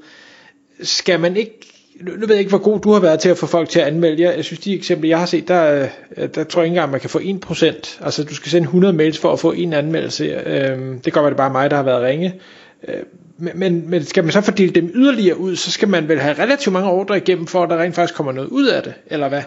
skal 0.83 1.21
man 1.21 1.37
ikke 1.37 1.71
nu, 2.01 2.13
nu 2.13 2.27
ved 2.27 2.35
jeg 2.35 2.39
ikke, 2.39 2.49
hvor 2.49 2.59
god 2.59 2.81
du 2.81 2.93
har 2.93 3.01
været 3.01 3.21
til 3.21 3.29
at 3.29 3.39
få 3.39 3.47
folk 3.47 3.69
til 3.69 3.81
at 3.81 3.87
anmelde. 3.87 4.23
Jeg, 4.23 4.37
jeg 4.37 4.45
synes, 4.45 4.61
de 4.61 4.75
eksempler, 4.75 5.09
jeg 5.09 5.19
har 5.19 5.27
set, 5.27 5.49
der, 5.49 5.89
øh, 6.17 6.29
der 6.35 6.45
tror 6.45 6.63
jeg 6.63 6.67
ikke 6.67 6.75
engang, 6.75 6.91
man 6.91 7.01
kan 7.01 7.11
få 7.11 7.19
1%. 7.19 8.05
Altså, 8.05 8.25
du 8.25 8.35
skal 8.35 8.51
sende 8.51 8.65
100 8.65 8.93
mails 8.95 9.19
for 9.19 9.33
at 9.33 9.41
få 9.41 9.53
en 9.53 9.73
anmeldelse. 9.73 10.25
Øhm, 10.47 11.01
det 11.01 11.13
godt 11.13 11.23
være, 11.23 11.31
det 11.31 11.37
bare 11.37 11.53
mig, 11.53 11.71
der 11.71 11.77
har 11.77 11.83
været 11.83 12.03
ringe. 12.03 12.35
Øh, 12.89 12.95
men, 13.55 13.91
men 13.91 14.05
skal 14.05 14.25
man 14.25 14.33
så 14.33 14.41
fordele 14.41 14.73
dem 14.73 14.91
yderligere 14.95 15.39
ud, 15.39 15.57
så 15.57 15.71
skal 15.73 15.89
man 15.89 16.09
vel 16.09 16.19
have 16.19 16.39
relativt 16.39 16.73
mange 16.73 16.91
ordre 16.91 17.17
igennem, 17.17 17.47
for 17.47 17.63
at 17.63 17.71
der 17.71 17.83
rent 17.83 17.95
faktisk 17.95 18.17
kommer 18.17 18.33
noget 18.33 18.49
ud 18.49 18.67
af 18.67 18.83
det, 18.83 18.95
eller 19.07 19.29
hvad? 19.29 19.43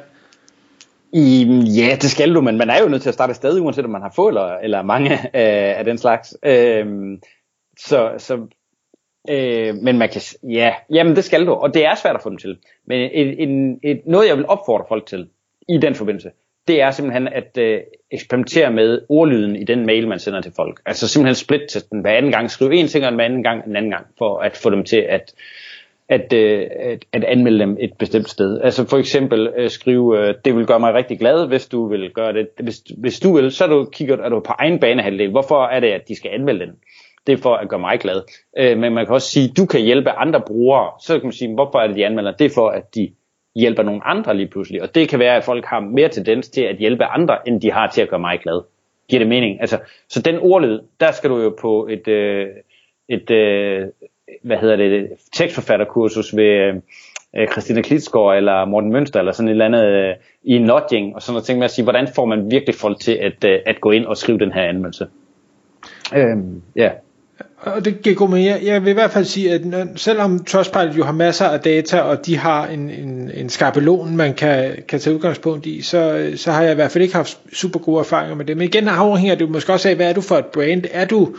I, 1.14 1.44
ja, 1.78 1.96
det 2.02 2.12
skal 2.12 2.36
du, 2.36 2.42
men 2.42 2.58
man 2.58 2.70
er 2.70 2.82
jo 2.82 2.90
nødt 2.90 3.02
til 3.02 3.10
at 3.10 3.14
starte 3.14 3.34
sted, 3.34 3.60
uanset 3.60 3.86
om 3.86 3.92
man 3.92 4.02
har 4.02 4.14
få 4.16 4.28
eller, 4.28 4.58
eller 4.58 4.82
mange 4.82 5.14
øh, 5.14 5.80
af 5.80 5.86
den 5.86 5.98
slags. 5.98 6.38
Øh, 6.46 6.86
så, 7.80 8.12
så 8.18 8.34
øh, 9.30 9.76
men 9.76 9.98
man 9.98 10.10
kan, 10.10 10.22
ja, 10.44 10.74
jamen 10.90 11.16
det 11.16 11.24
skal 11.24 11.46
du, 11.46 11.52
og 11.52 11.74
det 11.74 11.86
er 11.86 11.96
svært 11.96 12.16
at 12.16 12.24
få 12.24 12.30
dem 12.30 12.38
til. 12.38 12.58
Men 12.88 13.10
et, 13.14 13.44
en, 13.44 13.80
et, 13.84 14.02
noget, 14.06 14.28
jeg 14.28 14.38
vil 14.38 14.46
opfordre 14.46 14.86
folk 14.88 15.06
til 15.06 15.30
i 15.70 15.78
den 15.78 15.96
forbindelse, 15.96 16.32
det 16.68 16.82
er 16.82 16.92
simpelthen 16.92 17.28
at 17.28 17.58
øh, 17.58 17.82
eksperimentere 18.14 18.72
med 18.72 19.02
ordlyden 19.10 19.56
i 19.56 19.64
den 19.64 19.86
mail, 19.86 20.08
man 20.08 20.20
sender 20.20 20.42
til 20.42 20.52
folk. 20.56 20.82
Altså 20.86 21.08
simpelthen 21.08 21.36
split 21.36 21.86
den 21.92 22.02
hver 22.02 22.12
anden 22.12 22.32
gang, 22.32 22.52
Skriv 22.52 22.70
en 22.72 22.88
ting 22.88 23.06
og 23.06 23.14
en 23.14 23.20
anden 23.20 23.44
gang 23.44 23.68
en 23.68 23.76
anden 23.76 23.92
gang, 23.92 24.06
for 24.18 24.40
at 24.40 24.58
få 24.58 24.70
dem 24.70 24.84
til 24.84 25.06
at, 25.10 25.34
at, 26.10 26.34
øh, 26.34 26.68
at, 26.80 27.06
at 27.12 27.24
anmelde 27.24 27.60
dem 27.60 27.78
et 27.80 27.94
bestemt 28.00 28.30
sted. 28.30 28.62
Altså 28.62 28.88
for 28.88 28.98
eksempel 28.98 29.50
øh, 29.58 29.70
skrive, 29.70 30.20
øh, 30.20 30.36
det 30.46 30.56
vil 30.56 30.66
gøre 30.66 30.80
mig 30.80 30.94
rigtig 30.94 31.20
glad, 31.20 31.48
hvis 31.48 31.66
du 31.66 31.88
vil 31.88 32.12
gøre 32.14 32.34
det. 32.34 32.48
Hvis, 32.60 32.82
hvis 32.98 33.20
du 33.20 33.36
vil, 33.36 33.52
så 33.52 33.64
er 33.64 33.68
du, 33.68 33.86
kigger, 33.86 34.18
er 34.18 34.30
du 34.30 34.40
på 34.40 34.54
egen 34.60 34.80
banehalvdel. 34.80 35.32
Hvorfor 35.32 35.66
er 35.66 35.80
det, 35.80 35.88
at 35.88 36.08
de 36.08 36.16
skal 36.16 36.32
anmelde 36.34 36.66
den? 36.66 36.76
Det 37.28 37.34
er 37.34 37.38
for 37.38 37.56
at 37.56 37.70
gøre 37.70 37.80
mig 37.80 38.00
glad. 38.00 38.22
Øh, 38.58 38.78
men 38.78 38.94
man 38.94 39.06
kan 39.06 39.16
også 39.16 39.30
sige, 39.30 39.54
du 39.58 39.66
kan 39.66 39.82
hjælpe 39.82 40.10
andre 40.10 40.42
brugere. 40.48 40.92
Så 41.02 41.14
kan 41.14 41.24
man 41.24 41.34
sige, 41.34 41.54
hvorfor 41.54 41.80
er 41.80 41.88
det, 41.88 41.96
de 41.96 42.06
anmelder? 42.06 42.32
Det 42.32 42.46
er 42.46 42.56
for, 42.56 42.70
at 42.70 42.96
de 42.96 43.12
hjælper 43.56 43.84
nogle 43.84 44.08
andre 44.08 44.38
lige 44.38 44.48
pludselig. 44.48 44.82
Og 44.82 44.96
det 44.96 45.10
kan 45.10 45.20
være, 45.20 45.36
at 45.36 45.44
folk 45.44 45.66
har 45.66 45.80
mere 45.80 46.10
tendens 46.10 46.50
til 46.50 46.62
at 46.62 46.78
hjælpe 46.78 47.06
andre, 47.06 47.48
end 47.48 47.62
de 47.62 47.72
har 47.72 47.88
til 47.88 48.02
at 48.02 48.10
gøre 48.10 48.20
mig 48.20 48.40
glad. 48.40 48.62
Giver 49.10 49.20
det 49.20 49.28
mening? 49.28 49.62
Altså, 49.62 49.80
så 50.10 50.22
den 50.22 50.40
ordlyd, 50.42 50.80
der 51.00 51.12
skal 51.12 51.30
du 51.30 51.42
jo 51.42 51.56
på 51.62 51.88
et, 51.92 52.08
øh, 52.08 52.48
et 53.10 53.32
øh, 53.32 53.88
hvad 54.44 54.58
hedder 54.58 54.76
det, 54.76 55.10
tekstforfatterkursus 55.34 56.36
ved 56.36 56.82
øh, 57.36 57.48
Christina 57.48 57.82
Klitsgaard 57.82 58.38
eller 58.38 58.66
Morten 58.66 58.92
Mønster 58.92 59.20
eller 59.20 59.32
sådan 59.32 59.48
et 59.48 59.52
eller 59.52 59.66
andet 59.66 59.86
øh, 59.86 60.16
i 60.44 60.60
nudging 60.60 61.16
og 61.16 61.22
sådan 61.22 61.34
noget 61.34 61.46
ting 61.46 61.60
med 61.60 61.66
at 61.66 61.72
sige, 61.72 61.84
hvordan 61.84 62.08
får 62.16 62.26
man 62.26 62.52
virkelig 62.52 62.76
folk 62.76 63.00
til 63.00 63.12
at, 63.12 63.44
øh, 63.44 63.60
at 63.66 63.82
gå 63.82 63.92
ind 63.92 64.06
og 64.06 64.18
skrive 64.18 64.40
den 64.40 64.52
her 64.52 64.64
anmeldelse. 64.64 65.08
Øhm, 66.16 66.62
ja 66.76 66.92
og 67.66 67.86
det 67.86 68.02
giver 68.02 68.16
god 68.16 68.30
mening. 68.30 68.48
Jeg, 68.48 68.60
jeg 68.64 68.84
vil 68.84 68.90
i 68.90 68.94
hvert 68.94 69.12
fald 69.12 69.26
sige, 69.26 69.52
at 69.52 69.66
når, 69.66 69.88
selvom 69.96 70.44
Trustpilot 70.44 70.98
jo 70.98 71.04
har 71.04 71.12
masser 71.12 71.46
af 71.46 71.60
data, 71.60 72.00
og 72.00 72.26
de 72.26 72.38
har 72.38 72.68
en, 72.68 72.90
en, 72.90 73.32
en 73.34 73.50
skabelon, 73.50 74.18
man 74.18 74.34
kan, 74.34 74.72
kan 74.88 75.00
tage 75.00 75.16
udgangspunkt 75.16 75.66
i, 75.66 75.82
så, 75.82 76.32
så 76.36 76.52
har 76.52 76.62
jeg 76.62 76.72
i 76.72 76.76
hvert 76.76 76.92
fald 76.92 77.04
ikke 77.04 77.16
haft 77.16 77.38
super 77.54 77.80
gode 77.80 78.00
erfaringer 78.00 78.36
med 78.36 78.46
det. 78.46 78.58
Men 78.58 78.68
igen 78.68 78.88
afhænger 78.88 79.36
det 79.36 79.50
måske 79.50 79.74
også 79.74 79.90
af, 79.90 79.96
hvad 79.96 80.10
er 80.10 80.14
du 80.14 80.22
for 80.22 80.38
et 80.38 80.46
brand? 80.46 80.84
Er 80.92 81.06
du, 81.06 81.36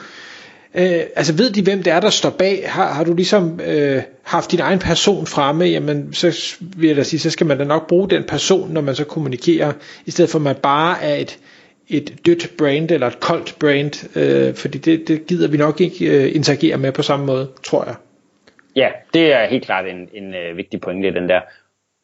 øh, 0.75 1.01
altså 1.17 1.33
ved 1.33 1.51
de, 1.51 1.63
hvem 1.63 1.83
det 1.83 1.93
er, 1.93 2.01
der 2.01 2.11
står 2.11 2.31
bag? 2.31 2.65
Har, 2.69 2.93
har 2.93 3.05
du 3.05 3.15
ligesom 3.15 3.61
øh, 3.67 4.03
haft 4.23 4.51
din 4.51 4.61
egen 4.61 4.79
person 4.79 5.27
fremme? 5.27 5.65
Jamen, 5.65 6.13
så 6.13 6.57
vil 6.77 6.87
jeg 6.87 6.97
da 6.97 7.03
sige, 7.03 7.21
så 7.21 7.31
skal 7.31 7.47
man 7.47 7.59
da 7.59 7.65
nok 7.65 7.87
bruge 7.89 8.11
den 8.11 8.23
person, 8.29 8.73
når 8.73 8.81
man 8.81 8.95
så 8.95 9.05
kommunikerer, 9.05 9.73
i 10.07 10.11
stedet 10.11 10.31
for 10.31 10.39
at 10.39 10.43
man 10.43 10.57
bare 10.63 11.03
er 11.03 11.15
et 11.15 11.39
et 11.89 12.27
dødt 12.27 12.51
brand 12.59 12.91
eller 12.91 13.07
et 13.07 13.21
koldt 13.21 13.57
brand, 13.61 14.19
øh, 14.19 14.55
fordi 14.55 14.79
det, 14.79 15.09
det 15.09 15.27
gider 15.27 15.49
vi 15.49 15.57
nok 15.57 15.81
ikke 15.81 16.25
øh, 16.25 16.37
interagere 16.37 16.77
med 16.79 16.93
på 16.93 17.03
samme 17.03 17.27
måde, 17.27 17.49
tror 17.65 17.85
jeg. 17.85 17.95
Ja, 18.77 18.89
det 19.15 19.33
er 19.33 19.47
helt 19.47 19.65
klart 19.65 19.87
en, 19.87 20.09
en 20.13 20.35
øh, 20.35 20.57
vigtig 20.57 20.81
pointe, 20.81 21.15
den 21.15 21.29
der. 21.29 21.41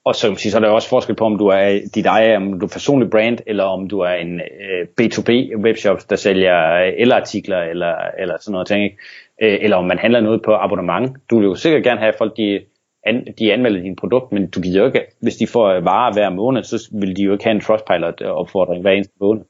Og 0.04 0.14
så, 0.14 0.34
så 0.34 0.56
er 0.56 0.60
der 0.60 0.68
også 0.68 0.88
forskel 0.88 1.14
på, 1.14 1.24
om 1.24 1.38
du 1.38 1.46
er 1.46 1.80
dit 1.94 2.06
eget, 2.06 2.36
om 2.36 2.60
du 2.60 2.66
er 2.66 2.70
personlig 2.70 3.10
brand, 3.10 3.38
eller 3.46 3.64
om 3.64 3.88
du 3.88 3.98
er 3.98 4.12
en 4.12 4.40
øh, 4.40 4.86
B2B 5.00 5.56
webshop, 5.56 6.10
der 6.10 6.16
sælger 6.16 6.72
øh, 6.72 6.92
elartikler, 6.96 7.58
eller, 7.58 7.94
eller 8.18 8.36
sådan 8.40 8.52
noget 8.52 8.66
ting, 8.66 8.84
ikke? 8.84 8.96
Øh, 9.42 9.58
eller 9.62 9.76
om 9.76 9.84
man 9.84 9.98
handler 9.98 10.20
noget 10.20 10.42
på 10.42 10.54
abonnement. 10.54 11.16
Du 11.30 11.38
vil 11.38 11.46
jo 11.46 11.54
sikkert 11.54 11.82
gerne 11.82 12.00
have, 12.00 12.12
folk 12.18 12.36
de, 12.36 12.60
an, 13.06 13.26
de 13.38 13.52
anmelder 13.52 13.80
din 13.80 13.96
produkt, 13.96 14.32
men 14.32 14.50
du 14.50 14.60
gider 14.60 14.80
jo 14.80 14.86
ikke, 14.86 15.06
hvis 15.20 15.36
de 15.36 15.46
får 15.46 15.80
varer 15.80 16.12
hver 16.12 16.30
måned, 16.30 16.62
så 16.62 16.88
vil 16.92 17.16
de 17.16 17.22
jo 17.22 17.32
ikke 17.32 17.44
have 17.44 17.54
en 17.54 17.60
Trustpilot 17.60 18.22
opfordring 18.22 18.82
hver 18.82 18.90
eneste 18.90 19.14
måned. 19.20 19.42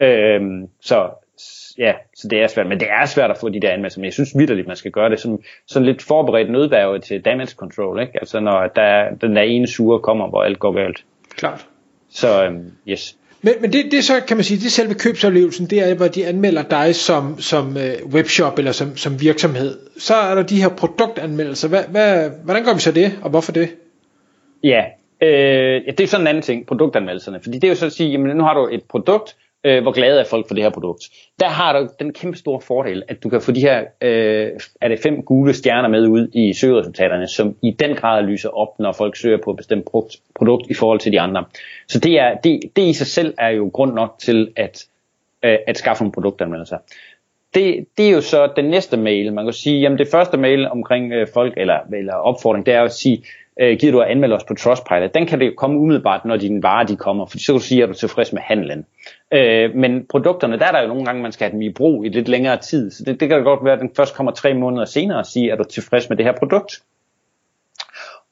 Øhm, 0.00 0.68
så 0.80 1.10
ja, 1.78 1.94
så 2.16 2.28
det 2.28 2.42
er 2.42 2.46
svært, 2.46 2.66
men 2.66 2.80
det 2.80 2.88
er 2.90 3.06
svært 3.06 3.30
at 3.30 3.38
få 3.38 3.48
de 3.48 3.60
der 3.60 3.70
anmeldelser, 3.70 4.00
men 4.00 4.04
jeg 4.04 4.12
synes 4.12 4.38
vidderligt, 4.38 4.66
man 4.66 4.76
skal 4.76 4.90
gøre 4.90 5.10
det 5.10 5.20
som 5.20 5.42
sådan 5.66 5.86
lidt 5.86 6.02
forberedt 6.02 6.50
nødværve 6.50 6.98
til 6.98 7.24
damage 7.24 7.54
control, 7.56 8.00
ikke? 8.00 8.12
Altså 8.20 8.40
når 8.40 8.66
der, 8.66 9.14
den 9.14 9.36
der 9.36 9.42
ene 9.42 9.66
sure 9.66 10.00
kommer, 10.00 10.28
hvor 10.28 10.42
alt 10.42 10.58
går 10.58 10.72
galt. 10.72 11.04
Klart. 11.36 11.66
Så 12.10 12.44
øhm, 12.44 12.72
yes. 12.88 13.18
Men, 13.42 13.54
men 13.60 13.72
det, 13.72 13.92
det 13.92 14.04
så 14.04 14.20
kan 14.28 14.36
man 14.36 14.44
sige, 14.44 14.58
det 14.58 14.66
er 14.66 14.70
selve 14.70 14.94
købsoplevelsen, 14.94 15.66
det 15.66 15.90
er, 15.90 15.94
hvor 15.94 16.08
de 16.08 16.26
anmelder 16.26 16.62
dig 16.62 16.94
som, 16.94 17.40
som 17.40 17.76
øh, 17.76 18.06
webshop 18.06 18.58
eller 18.58 18.72
som, 18.72 18.96
som 18.96 19.20
virksomhed. 19.20 19.78
Så 19.98 20.14
er 20.14 20.34
der 20.34 20.42
de 20.42 20.62
her 20.62 20.68
produktanmeldelser. 20.68 21.68
Hvad, 21.68 21.84
hvad, 21.90 22.30
hvordan 22.44 22.64
gør 22.64 22.74
vi 22.74 22.80
så 22.80 22.92
det, 22.92 23.18
og 23.22 23.30
hvorfor 23.30 23.52
det? 23.52 23.68
Ja, 24.62 24.82
Øh, 25.22 25.82
ja, 25.86 25.90
det 25.90 26.00
er 26.00 26.06
sådan 26.06 26.24
en 26.24 26.28
anden 26.28 26.42
ting, 26.42 26.66
produktanmeldelserne. 26.66 27.40
Fordi 27.42 27.58
det 27.58 27.64
er 27.64 27.68
jo 27.68 27.74
så 27.74 27.86
at 27.86 27.92
sige, 27.92 28.10
jamen 28.10 28.36
nu 28.36 28.44
har 28.44 28.54
du 28.54 28.68
et 28.72 28.82
produkt, 28.88 29.36
øh, 29.64 29.82
hvor 29.82 29.92
glade 29.92 30.20
er 30.20 30.24
folk 30.24 30.48
for 30.48 30.54
det 30.54 30.64
her 30.64 30.70
produkt. 30.70 31.08
Der 31.40 31.48
har 31.48 31.78
du 31.78 31.88
den 31.98 32.12
kæmpe 32.12 32.38
store 32.38 32.60
fordel, 32.60 33.02
at 33.08 33.22
du 33.22 33.28
kan 33.28 33.40
få 33.40 33.52
de 33.52 33.60
her, 33.60 33.84
øh, 34.00 34.50
er 34.80 34.88
det 34.88 35.00
fem 35.02 35.22
gule 35.22 35.54
stjerner 35.54 35.88
med 35.88 36.06
ud 36.06 36.28
i 36.32 36.52
søgeresultaterne, 36.52 37.28
som 37.28 37.56
i 37.62 37.70
den 37.70 37.96
grad 37.96 38.22
lyser 38.22 38.48
op, 38.48 38.78
når 38.78 38.92
folk 38.92 39.16
søger 39.16 39.38
på 39.44 39.50
et 39.50 39.56
bestemt 39.56 39.84
produkt, 39.84 40.16
produkt 40.34 40.70
i 40.70 40.74
forhold 40.74 41.00
til 41.00 41.12
de 41.12 41.20
andre. 41.20 41.44
Så 41.88 41.98
det, 41.98 42.20
er, 42.20 42.34
det, 42.44 42.60
det 42.76 42.82
i 42.82 42.92
sig 42.92 43.06
selv 43.06 43.34
er 43.38 43.48
jo 43.48 43.70
grund 43.72 43.92
nok 43.92 44.14
til 44.18 44.52
at, 44.56 44.86
øh, 45.42 45.58
at 45.66 45.78
skaffe 45.78 46.02
nogle 46.02 46.12
produktanmeldelser. 46.12 46.78
Det, 47.54 47.86
det 47.96 48.06
er 48.06 48.10
jo 48.10 48.20
så 48.20 48.52
den 48.56 48.64
næste 48.64 48.96
mail. 48.96 49.32
Man 49.32 49.46
kan 49.46 49.52
sige, 49.52 49.80
jamen 49.80 49.98
det 49.98 50.08
første 50.10 50.36
mail 50.36 50.68
omkring 50.68 51.12
øh, 51.12 51.26
folk, 51.34 51.54
eller, 51.56 51.78
eller 51.94 52.14
opfordring, 52.14 52.66
det 52.66 52.74
er 52.74 52.82
at 52.82 52.92
sige, 52.92 53.24
øh, 53.60 53.78
giver 53.78 53.92
du 53.92 54.00
at 54.00 54.10
anmelde 54.10 54.36
os 54.36 54.44
på 54.44 54.54
Trustpilot, 54.54 55.14
den 55.14 55.26
kan 55.26 55.40
det 55.40 55.56
komme 55.56 55.80
umiddelbart, 55.80 56.24
når 56.24 56.36
dine 56.36 56.62
varer 56.62 56.86
de 56.86 56.96
kommer, 56.96 57.26
for 57.26 57.38
så 57.38 57.52
kan 57.52 57.58
du 57.58 57.64
sige, 57.64 57.82
at 57.82 57.88
du 57.88 57.92
er 57.92 57.96
tilfreds 57.96 58.32
med 58.32 58.42
handlen. 58.42 58.86
Øh, 59.32 59.74
men 59.74 60.06
produkterne, 60.06 60.58
der 60.58 60.66
er 60.66 60.72
der 60.72 60.82
jo 60.82 60.88
nogle 60.88 61.04
gange, 61.04 61.22
man 61.22 61.32
skal 61.32 61.44
have 61.44 61.52
dem 61.52 61.62
i 61.62 61.72
brug 61.72 62.04
i 62.04 62.08
lidt 62.08 62.28
længere 62.28 62.56
tid, 62.56 62.90
så 62.90 63.04
det, 63.04 63.20
det 63.20 63.28
kan 63.28 63.42
godt 63.42 63.64
være, 63.64 63.74
at 63.74 63.80
den 63.80 63.90
først 63.96 64.14
kommer 64.14 64.32
tre 64.32 64.54
måneder 64.54 64.84
senere 64.84 65.18
og 65.18 65.26
sige, 65.26 65.52
at 65.52 65.58
du 65.58 65.62
er 65.62 65.68
tilfreds 65.68 66.08
med 66.08 66.16
det 66.16 66.26
her 66.26 66.32
produkt. 66.32 66.82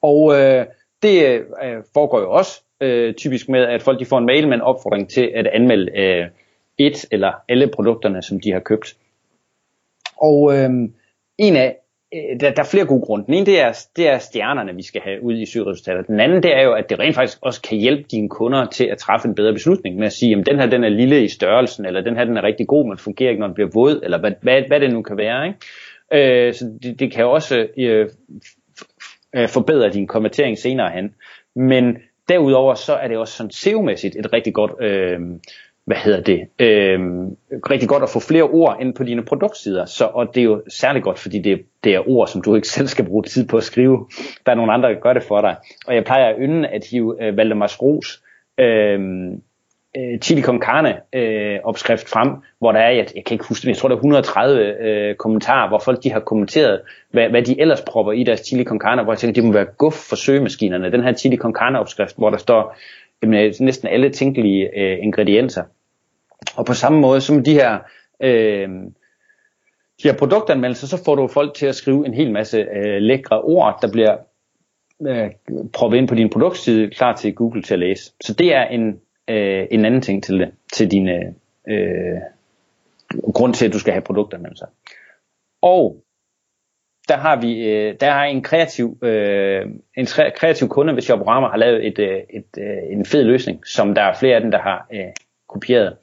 Og 0.01 0.39
øh, 0.39 0.65
det 1.03 1.43
øh, 1.63 1.77
foregår 1.93 2.19
jo 2.19 2.31
også 2.31 2.61
øh, 2.81 3.13
typisk 3.13 3.49
med, 3.49 3.63
at 3.63 3.81
folk 3.81 3.99
de 3.99 4.05
får 4.05 4.17
en 4.17 4.25
mail 4.25 4.47
med 4.47 4.55
en 4.55 4.61
opfordring 4.61 5.09
til 5.09 5.31
at 5.35 5.47
anmelde 5.47 5.99
øh, 5.99 6.27
et 6.77 7.05
eller 7.11 7.31
alle 7.49 7.67
produkterne, 7.67 8.21
som 8.21 8.39
de 8.39 8.51
har 8.51 8.59
købt. 8.59 8.95
Og 10.21 10.57
øh, 10.57 10.69
en 11.37 11.55
af 11.55 11.75
Øh, 12.15 12.39
der, 12.39 12.51
der 12.51 12.61
er 12.61 12.67
flere 12.71 12.85
gode 12.85 13.01
grunde. 13.01 13.25
Den 13.25 13.33
ene, 13.33 13.45
det 13.45 13.61
er, 13.61 13.85
det 13.95 14.07
er 14.07 14.17
stjernerne, 14.17 14.75
vi 14.75 14.83
skal 14.83 15.01
have 15.01 15.23
ud 15.23 15.33
i 15.33 15.45
søgeresultater. 15.45 16.01
Den 16.01 16.19
anden, 16.19 16.43
det 16.43 16.57
er 16.57 16.61
jo, 16.61 16.73
at 16.73 16.89
det 16.89 16.99
rent 16.99 17.15
faktisk 17.15 17.37
også 17.41 17.61
kan 17.61 17.77
hjælpe 17.77 18.03
dine 18.11 18.29
kunder 18.29 18.65
til 18.65 18.85
at 18.85 18.97
træffe 18.97 19.27
en 19.27 19.35
bedre 19.35 19.53
beslutning 19.53 19.95
med 19.95 20.05
at 20.05 20.13
sige, 20.13 20.37
at 20.37 20.45
den 20.45 20.59
her 20.59 20.65
den 20.65 20.83
er 20.83 20.89
lille 20.89 21.23
i 21.23 21.27
størrelsen, 21.27 21.85
eller 21.85 22.01
den 22.01 22.17
her 22.17 22.25
den 22.25 22.37
er 22.37 22.43
rigtig 22.43 22.67
god, 22.67 22.87
men 22.87 22.97
fungerer 22.97 23.29
ikke, 23.29 23.39
når 23.39 23.47
den 23.47 23.53
bliver 23.53 23.69
våd, 23.73 24.01
eller 24.03 24.19
hvad, 24.19 24.31
hvad, 24.41 24.61
hvad 24.67 24.79
det 24.79 24.93
nu 24.93 25.01
kan 25.01 25.17
være. 25.17 25.47
Ikke? 25.47 26.47
Øh, 26.47 26.53
så 26.53 26.65
det, 26.83 26.99
det 26.99 27.11
kan 27.11 27.25
også 27.25 27.67
øh, 27.77 28.09
øh, 29.35 29.47
forbedre 29.49 29.89
din 29.89 30.07
konvertering 30.07 30.57
senere 30.57 30.91
hen. 30.91 31.13
Men 31.55 31.97
derudover 32.29 32.73
så 32.73 32.93
er 32.93 33.07
det 33.07 33.17
også 33.17 33.33
sådan 33.33 33.51
SEO-mæssigt 33.51 34.19
et 34.19 34.33
rigtig 34.33 34.53
godt 34.53 34.71
øh, 34.81 35.19
hvad 35.85 35.97
hedder 35.97 36.21
det, 36.21 36.39
øh, 36.59 36.99
rigtig 37.69 37.89
godt 37.89 38.03
at 38.03 38.09
få 38.09 38.19
flere 38.19 38.43
ord 38.43 38.77
ind 38.81 38.93
på 38.93 39.03
dine 39.03 39.25
produktsider, 39.25 39.85
så, 39.85 40.05
og 40.05 40.35
det 40.35 40.41
er 40.41 40.45
jo 40.45 40.63
særlig 40.67 41.03
godt, 41.03 41.19
fordi 41.19 41.39
det, 41.39 41.61
det 41.83 41.95
er 41.95 42.09
ord, 42.09 42.27
som 42.27 42.41
du 42.41 42.55
ikke 42.55 42.67
selv 42.77 42.87
skal 42.87 43.05
bruge 43.05 43.23
tid 43.23 43.47
på 43.47 43.57
at 43.57 43.63
skrive. 43.63 44.07
Der 44.45 44.51
er 44.51 44.55
nogle 44.55 44.73
andre, 44.73 44.89
der 44.89 44.99
gør 44.99 45.13
det 45.13 45.23
for 45.23 45.41
dig. 45.41 45.55
Og 45.87 45.95
jeg 45.95 46.05
plejer 46.05 46.25
at 46.25 46.35
ynde 46.39 46.67
at 46.67 46.85
hive 46.91 47.23
øh, 47.23 47.37
Valdemars 47.37 47.81
Ros 47.81 48.23
øh, 48.57 48.99
øh, 49.97 50.19
chili 50.19 50.41
con 50.41 50.61
carne 50.61 50.95
øh, 51.13 51.59
opskrift 51.63 52.09
frem, 52.09 52.29
hvor 52.59 52.71
der 52.71 52.79
er, 52.79 52.89
jeg, 52.89 53.07
jeg 53.15 53.25
kan 53.25 53.35
ikke 53.35 53.45
huske 53.49 53.69
jeg 53.69 53.77
tror 53.77 53.89
der 53.89 53.95
er 53.95 53.99
130 53.99 54.61
øh, 54.61 55.15
kommentarer, 55.15 55.67
hvor 55.67 55.79
folk 55.79 56.03
de 56.03 56.11
har 56.11 56.19
kommenteret, 56.19 56.81
hvad, 57.11 57.29
hvad 57.29 57.41
de 57.41 57.61
ellers 57.61 57.81
propper 57.81 58.11
i 58.11 58.23
deres 58.23 58.39
chili 58.39 58.63
con 58.63 58.79
carne, 58.79 59.03
hvor 59.03 59.13
jeg 59.13 59.19
tænker, 59.19 59.33
det 59.33 59.43
må 59.43 59.51
være 59.51 59.65
guf 59.77 59.93
for 59.93 60.15
søgemaskinerne. 60.15 60.91
Den 60.91 61.03
her 61.03 61.13
chili 61.13 61.37
con 61.37 61.53
carne 61.53 61.79
opskrift, 61.79 62.17
hvor 62.17 62.29
der 62.29 62.37
står 62.37 62.75
jamen, 63.21 63.45
øh, 63.45 63.53
næsten 63.59 63.87
alle 63.87 64.09
tænkelige 64.09 64.79
øh, 64.79 64.97
ingredienser. 65.01 65.63
Og 66.55 66.65
på 66.65 66.73
samme 66.73 66.99
måde 66.99 67.21
som 67.21 67.43
de 67.43 67.53
her, 67.53 67.79
øh, 68.19 68.69
de 70.03 70.07
her 70.07 70.17
produktanmeldelser, 70.17 70.87
så 70.87 71.03
får 71.03 71.15
du 71.15 71.27
folk 71.27 71.53
til 71.53 71.65
at 71.65 71.75
skrive 71.75 72.05
en 72.05 72.13
hel 72.13 72.31
masse 72.31 72.57
øh, 72.57 73.01
lækre 73.01 73.41
ord, 73.41 73.79
der 73.81 73.91
bliver 73.91 74.17
øh, 75.07 75.31
proppet 75.73 75.97
ind 75.97 76.07
på 76.07 76.15
din 76.15 76.29
produktside, 76.29 76.89
klar 76.89 77.15
til 77.15 77.35
Google 77.35 77.61
til 77.61 77.73
at 77.73 77.79
læse. 77.79 78.11
Så 78.21 78.33
det 78.33 78.55
er 78.55 78.63
en, 78.63 79.01
øh, 79.27 79.67
en 79.71 79.85
anden 79.85 80.01
ting 80.01 80.23
til 80.23 80.39
det, 80.39 80.51
til 80.73 80.91
din 80.91 81.09
øh, 81.09 81.25
øh 81.67 82.21
grund 83.33 83.53
til, 83.53 83.65
at 83.65 83.73
du 83.73 83.79
skal 83.79 83.93
have 83.93 84.01
produktanmeldelser. 84.01 84.65
Og 85.61 86.03
der 87.07 87.17
har 87.17 87.35
vi 87.41 87.67
øh, 87.69 87.95
der 87.99 88.11
har 88.11 88.23
en 88.23 88.41
kreativ 88.41 88.97
øh, 89.01 89.65
en 89.97 90.07
kreativ 90.35 90.67
kunde 90.67 90.95
ved 90.95 91.01
Shoporama 91.01 91.47
har 91.47 91.57
lavet 91.57 91.87
et, 91.87 91.99
øh, 91.99 92.19
et, 92.29 92.45
øh, 92.57 92.97
en 92.97 93.05
fed 93.05 93.23
løsning, 93.23 93.67
som 93.67 93.95
der 93.95 94.01
er 94.01 94.13
flere 94.13 94.35
af 94.35 94.41
dem 94.41 94.51
der 94.51 94.59
har 94.59 94.87
øh, 94.93 95.11
kopieret. 95.49 95.97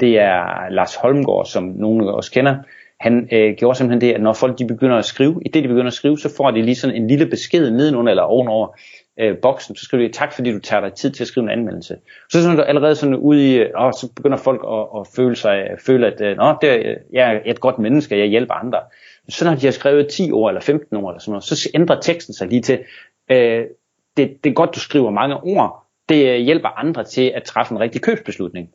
Det 0.00 0.18
er 0.18 0.70
Lars 0.70 0.94
Holmgaard, 0.94 1.46
som 1.46 1.64
nogen 1.64 2.08
os 2.08 2.28
kender. 2.28 2.56
Han 3.00 3.28
øh, 3.32 3.54
gjorde 3.54 3.78
simpelthen 3.78 4.00
det, 4.00 4.14
at 4.14 4.22
når 4.22 4.32
folk 4.32 4.58
de 4.58 4.66
begynder 4.66 4.96
at 4.96 5.04
skrive, 5.04 5.42
i 5.46 5.48
det 5.48 5.62
de 5.62 5.68
begynder 5.68 5.86
at 5.86 5.92
skrive, 5.92 6.18
så 6.18 6.34
får 6.36 6.50
de 6.50 6.62
lige 6.62 6.74
sådan 6.74 6.96
en 6.96 7.08
lille 7.08 7.26
besked 7.26 7.70
nedenunder 7.70 8.10
eller 8.10 8.22
ovenover 8.22 8.76
øh, 9.20 9.36
boksen, 9.38 9.76
så 9.76 9.84
skriver 9.84 10.06
de, 10.06 10.12
tak 10.12 10.32
fordi 10.32 10.52
du 10.52 10.58
tager 10.58 10.80
dig 10.80 10.92
tid 10.92 11.10
til 11.10 11.24
at 11.24 11.28
skrive 11.28 11.44
en 11.44 11.50
anmeldelse. 11.50 11.96
Så 12.30 12.42
sådan 12.42 12.56
du 12.56 12.62
allerede 12.62 12.96
sådan 12.96 13.14
ude 13.14 13.54
i, 13.54 13.60
åh, 13.78 13.92
så 13.92 14.12
begynder 14.16 14.36
folk 14.36 14.60
at, 14.68 15.00
at 15.00 15.06
føle 15.16 15.36
sig, 15.36 15.68
føle 15.86 16.06
at, 16.06 16.20
øh, 16.20 16.36
Nå, 16.36 16.54
det 16.60 16.70
er, 16.70 16.94
jeg 17.12 17.34
er 17.34 17.40
et 17.46 17.60
godt 17.60 17.78
menneske, 17.78 18.18
jeg 18.18 18.26
hjælper 18.26 18.54
andre. 18.54 18.80
Så 19.28 19.44
når 19.44 19.54
de 19.54 19.66
har 19.66 19.72
skrevet 19.72 20.08
10 20.08 20.30
år 20.32 20.48
eller 20.48 20.60
15 20.60 20.96
år 20.96 21.10
eller 21.10 21.20
sådan 21.20 21.30
noget, 21.30 21.44
så 21.44 21.70
ændrer 21.74 22.00
teksten 22.00 22.34
sig 22.34 22.48
lige 22.48 22.62
til, 22.62 22.78
øh, 23.30 23.64
det, 24.16 24.44
det 24.44 24.50
er 24.50 24.54
godt, 24.54 24.74
du 24.74 24.80
skriver 24.80 25.10
mange 25.10 25.36
ord, 25.36 25.86
det 26.08 26.34
øh, 26.34 26.38
hjælper 26.38 26.68
andre 26.68 27.04
til 27.04 27.32
at 27.34 27.42
træffe 27.42 27.72
en 27.72 27.80
rigtig 27.80 28.02
købsbeslutning. 28.02 28.68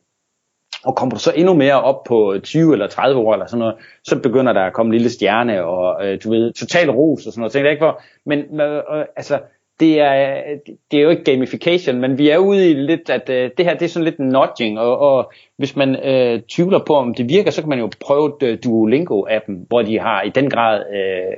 Og 0.84 0.96
kommer 0.96 1.14
du 1.14 1.20
så 1.20 1.32
endnu 1.36 1.54
mere 1.54 1.82
op 1.82 2.04
på 2.04 2.34
20 2.42 2.72
eller 2.72 2.86
30 2.86 3.20
år 3.20 3.32
eller 3.32 3.46
sådan 3.46 3.58
noget, 3.58 3.74
så 4.04 4.18
begynder 4.22 4.52
der 4.52 4.62
at 4.62 4.72
komme 4.72 4.88
en 4.88 4.92
lille 4.92 5.10
stjerne 5.10 5.64
og 5.64 6.06
øh, 6.06 6.18
du 6.24 6.30
ved, 6.30 6.52
total 6.52 6.90
ros 6.90 7.26
og 7.26 7.32
sådan 7.32 7.40
noget. 7.40 7.52
Tænker 7.52 7.70
ikke 7.70 7.84
hvor, 7.84 8.02
men 8.24 8.60
øh, 8.60 8.76
øh 8.76 9.04
altså, 9.16 9.40
det 9.80 10.00
er, 10.00 10.42
det 10.90 10.98
er 10.98 11.02
jo 11.02 11.10
ikke 11.10 11.24
gamification, 11.24 12.00
men 12.00 12.18
vi 12.18 12.28
er 12.28 12.38
ude 12.38 12.70
i 12.70 12.74
lidt, 12.74 13.10
at 13.10 13.30
øh, 13.30 13.50
det 13.56 13.66
her 13.66 13.74
det 13.74 13.82
er 13.82 13.88
sådan 13.88 14.04
lidt 14.04 14.18
nudging, 14.18 14.78
og, 14.78 14.98
og 14.98 15.32
hvis 15.56 15.76
man 15.76 15.96
øh, 16.04 16.42
tvivler 16.48 16.78
på, 16.86 16.94
om 16.94 17.14
det 17.14 17.28
virker, 17.28 17.50
så 17.50 17.62
kan 17.62 17.68
man 17.68 17.78
jo 17.78 17.90
prøve 18.00 18.32
øh, 18.42 18.58
Duolingo-appen, 18.66 19.66
hvor 19.68 19.82
de 19.82 19.98
har 19.98 20.22
i 20.22 20.28
den 20.28 20.50
grad 20.50 20.84
øh, 20.94 21.36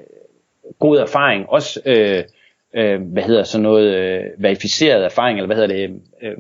god 0.78 0.99
erfaring, 0.99 1.49
også 1.49 1.80
øh, 1.87 2.22
øh, 2.75 3.00
hvad 3.00 3.22
hedder 3.22 3.42
sådan 3.42 3.62
noget, 3.62 3.94
øh, 3.94 4.25
verificeret 4.38 5.04
erfaring, 5.04 5.38
eller 5.38 5.46
hvad 5.46 5.56
hedder 5.56 5.75
det, 5.75 6.00
øh, 6.22 6.37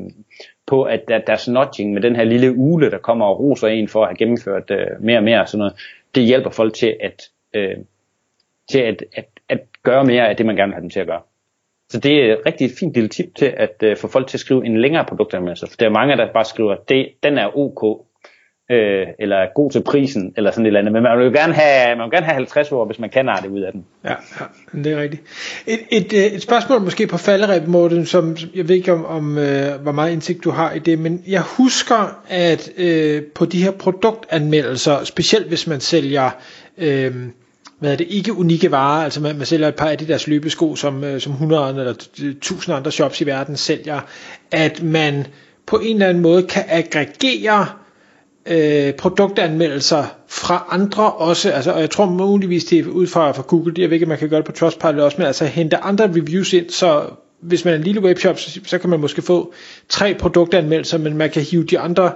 på 0.66 0.82
at 0.82 1.08
der, 1.08 1.18
deres 1.18 1.48
nudging 1.48 1.92
med 1.92 2.02
den 2.02 2.16
her 2.16 2.24
lille 2.24 2.52
ule, 2.56 2.90
der 2.90 2.98
kommer 2.98 3.26
og 3.26 3.40
roser 3.40 3.68
en 3.68 3.88
for 3.88 4.02
at 4.02 4.08
have 4.08 4.16
gennemført 4.16 4.70
øh, 4.70 4.86
mere 5.00 5.18
og 5.18 5.24
mere, 5.24 5.46
sådan 5.46 5.58
noget, 5.58 5.74
det 6.14 6.22
hjælper 6.22 6.50
folk 6.50 6.74
til 6.74 6.96
at, 7.00 7.28
øh, 7.54 7.76
til 8.70 8.78
at, 8.78 9.04
at, 9.12 9.26
at 9.48 9.60
gøre 9.82 10.04
mere 10.04 10.28
af 10.28 10.36
det, 10.36 10.46
man 10.46 10.56
gerne 10.56 10.70
vil 10.70 10.74
have 10.74 10.82
dem 10.82 10.90
til 10.90 11.00
at 11.00 11.06
gøre. 11.06 11.20
Så 11.92 11.98
det 11.98 12.12
er 12.12 12.32
et 12.32 12.38
rigtig 12.46 12.70
fint 12.78 12.94
lille 12.94 13.08
tip 13.08 13.34
til 13.34 13.54
at 13.56 13.76
øh, 13.82 13.96
få 13.96 14.08
folk 14.08 14.26
til 14.26 14.36
at 14.36 14.40
skrive 14.40 14.66
en 14.66 14.80
længere 14.80 15.04
produktanmeldelse. 15.04 15.66
For 15.66 15.76
der 15.76 15.86
er 15.86 15.90
mange, 15.90 16.16
der 16.16 16.32
bare 16.32 16.44
skriver, 16.44 16.76
det, 16.88 17.08
den 17.22 17.38
er 17.38 17.56
ok, 17.56 18.06
øh, 18.70 19.06
eller 19.18 19.36
er 19.36 19.46
god 19.54 19.70
til 19.70 19.82
prisen, 19.82 20.34
eller 20.36 20.50
sådan 20.50 20.64
et 20.64 20.66
eller 20.66 20.80
andet. 20.80 20.92
Men 20.92 21.02
man 21.02 21.18
vil 21.18 21.24
jo 21.24 21.32
gerne 21.32 21.52
have, 21.52 21.96
man 21.96 22.04
vil 22.04 22.10
gerne 22.10 22.26
have 22.26 22.34
50 22.34 22.72
ord, 22.72 22.86
hvis 22.86 22.98
man 22.98 23.10
kan 23.10 23.26
det 23.26 23.50
ud 23.50 23.60
af 23.60 23.72
den. 23.72 23.84
Ja, 24.04 24.14
ja 24.40 24.78
det 24.78 24.92
er 24.92 25.02
rigtigt. 25.02 25.22
Et, 25.66 25.80
et, 25.90 26.12
øh, 26.12 26.24
et 26.24 26.42
spørgsmål 26.42 26.80
måske 26.80 27.06
på 27.06 27.18
falderæb, 27.18 27.66
Morten, 27.66 28.06
som 28.06 28.36
jeg 28.54 28.68
ved 28.68 28.76
ikke 28.76 28.92
om, 28.92 29.04
om 29.04 29.38
øh, 29.38 29.80
hvor 29.82 29.92
meget 29.92 30.12
indsigt 30.12 30.44
du 30.44 30.50
har 30.50 30.72
i 30.72 30.78
det, 30.78 30.98
men 30.98 31.24
jeg 31.26 31.42
husker, 31.42 32.22
at 32.28 32.70
øh, 32.78 33.22
på 33.34 33.44
de 33.44 33.62
her 33.64 33.70
produktanmeldelser, 33.70 35.04
specielt 35.04 35.48
hvis 35.48 35.66
man 35.66 35.80
sælger... 35.80 36.30
Øh, 36.78 37.14
hvad 37.82 37.92
er 37.92 37.96
det, 37.96 38.06
ikke 38.10 38.32
unikke 38.32 38.70
varer, 38.70 39.04
altså 39.04 39.20
man, 39.20 39.36
man 39.36 39.46
sælger 39.46 39.68
et 39.68 39.74
par 39.74 39.88
af 39.88 39.98
de 39.98 40.06
deres 40.06 40.26
løbesko, 40.26 40.76
som, 40.76 41.04
øh, 41.04 41.20
som 41.20 41.32
100 41.32 41.68
eller 41.68 41.94
øh, 42.22 42.30
1000 42.30 42.76
andre 42.76 42.92
shops 42.92 43.20
i 43.20 43.26
verden 43.26 43.56
sælger, 43.56 44.00
at 44.50 44.82
man 44.82 45.26
på 45.66 45.78
en 45.78 45.96
eller 45.96 46.08
anden 46.08 46.22
måde 46.22 46.42
kan 46.42 46.64
aggregere 46.68 47.66
øh, 48.46 48.94
produktanmeldelser 48.94 50.04
fra 50.28 50.66
andre 50.70 51.12
også, 51.12 51.50
altså, 51.50 51.72
og 51.72 51.80
jeg 51.80 51.90
tror 51.90 52.06
muligvis 52.06 52.64
det 52.64 52.78
er 52.78 52.86
ud 52.86 53.06
fra, 53.06 53.32
fra 53.32 53.42
Google, 53.42 53.74
jeg 53.78 53.90
ved 53.90 53.94
ikke, 53.94 54.06
man 54.06 54.18
kan 54.18 54.28
gøre 54.28 54.38
det 54.38 54.46
på 54.46 54.52
Trustpilot 54.52 54.98
også, 54.98 55.16
men 55.18 55.26
altså 55.26 55.44
hente 55.44 55.76
andre 55.76 56.04
reviews 56.04 56.52
ind, 56.52 56.70
så 56.70 57.04
hvis 57.40 57.64
man 57.64 57.74
er 57.74 57.78
en 57.78 57.84
lille 57.84 58.02
webshop, 58.02 58.38
så, 58.38 58.60
så 58.66 58.78
kan 58.78 58.90
man 58.90 59.00
måske 59.00 59.22
få 59.22 59.52
tre 59.88 60.14
produktanmeldelser, 60.14 60.98
men 60.98 61.16
man 61.16 61.30
kan 61.30 61.42
hive 61.42 61.64
de 61.64 61.78
andre 61.78 62.12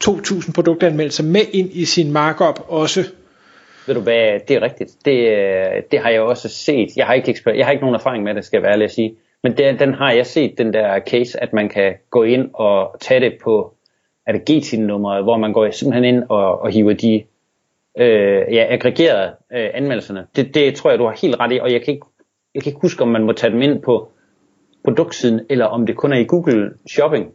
2000 0.00 0.54
produktanmeldelser 0.54 1.24
med 1.24 1.42
ind 1.52 1.70
i 1.72 1.84
sin 1.84 2.12
markup 2.12 2.64
også. 2.68 3.04
Ved 3.90 3.94
du 3.94 4.02
hvad, 4.02 4.40
det 4.48 4.56
er 4.56 4.62
rigtigt. 4.62 4.90
Det, 5.04 5.90
det 5.90 5.98
har 6.00 6.10
jeg 6.10 6.20
også 6.20 6.48
set. 6.48 6.96
Jeg 6.96 7.06
har 7.06 7.14
ikke, 7.14 7.42
jeg 7.46 7.66
har 7.66 7.72
ikke 7.72 7.82
nogen 7.82 7.94
erfaring 7.94 8.24
med 8.24 8.34
det, 8.34 8.44
skal 8.44 8.56
jeg 8.56 8.62
være 8.62 8.72
ærlig 8.72 8.84
at 8.84 8.90
sige. 8.90 9.16
Men 9.42 9.56
det, 9.56 9.80
den 9.80 9.94
har 9.94 10.12
jeg 10.12 10.26
set, 10.26 10.58
den 10.58 10.72
der 10.72 11.00
case, 11.00 11.42
at 11.42 11.52
man 11.52 11.68
kan 11.68 11.94
gå 12.10 12.22
ind 12.22 12.50
og 12.54 12.96
tage 13.00 13.20
det 13.20 13.32
på 13.42 13.74
er 14.26 14.32
det 14.32 14.40
GTIN-nummeret, 14.50 15.22
hvor 15.22 15.36
man 15.36 15.52
går 15.52 15.70
simpelthen 15.70 16.04
ind 16.04 16.24
og, 16.28 16.60
og 16.60 16.70
hiver 16.70 16.92
de 16.92 17.22
øh, 17.98 18.54
ja, 18.54 18.66
aggregerede 18.68 19.32
øh, 19.52 19.70
anmeldelserne. 19.74 20.26
Det, 20.36 20.54
det 20.54 20.74
tror 20.74 20.90
jeg, 20.90 20.98
du 20.98 21.04
har 21.04 21.16
helt 21.22 21.40
ret 21.40 21.52
i, 21.52 21.58
og 21.58 21.72
jeg 21.72 21.82
kan, 21.82 21.94
ikke, 21.94 22.06
jeg 22.54 22.62
kan 22.62 22.70
ikke 22.70 22.80
huske, 22.82 23.02
om 23.02 23.08
man 23.08 23.22
må 23.22 23.32
tage 23.32 23.52
dem 23.52 23.62
ind 23.62 23.82
på 23.82 24.08
produktsiden, 24.84 25.40
eller 25.48 25.64
om 25.64 25.86
det 25.86 25.96
kun 25.96 26.12
er 26.12 26.18
i 26.18 26.24
Google 26.24 26.70
Shopping. 26.86 27.32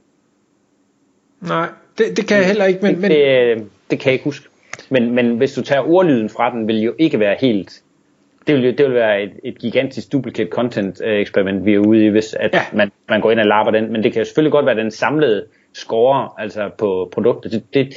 Nej, 1.41 1.67
det, 1.97 2.17
det 2.17 2.27
kan 2.27 2.37
jeg 2.37 2.45
heller 2.47 2.65
ikke. 2.65 2.79
Men, 2.81 2.93
det, 2.93 3.01
men... 3.01 3.11
Det, 3.11 3.69
det 3.91 3.99
kan 3.99 4.05
jeg 4.05 4.13
ikke 4.13 4.25
huske. 4.25 4.49
Men, 4.89 5.11
men 5.15 5.37
hvis 5.37 5.53
du 5.53 5.61
tager 5.61 5.81
ordlyden 5.81 6.29
fra 6.29 6.51
den, 6.51 6.67
vil 6.67 6.81
jo 6.81 6.93
ikke 6.99 7.19
være 7.19 7.35
helt 7.39 7.81
det 8.47 8.55
vil, 8.55 8.77
det 8.77 8.85
vil 8.85 8.93
være 8.93 9.23
et, 9.23 9.31
et 9.43 9.59
gigantisk 9.59 10.11
duplicate 10.11 10.49
content 10.49 11.01
øh, 11.03 11.19
eksperiment, 11.19 11.65
vi 11.65 11.73
er 11.73 11.79
ude 11.79 12.05
i, 12.05 12.09
hvis 12.09 12.33
at 12.33 12.53
Ja. 12.53 12.61
man, 12.73 12.91
man 13.09 13.21
går 13.21 13.31
ind 13.31 13.39
og 13.39 13.45
lapper 13.45 13.71
den. 13.71 13.91
Men 13.91 14.03
det 14.03 14.13
kan 14.13 14.21
jo 14.21 14.25
selvfølgelig 14.25 14.51
godt 14.51 14.65
være 14.65 14.75
den 14.75 14.91
samlede 14.91 15.45
score, 15.73 16.29
altså 16.37 16.69
på 16.77 17.09
produktet. 17.13 17.51
Det, 17.51 17.63
det, 17.73 17.95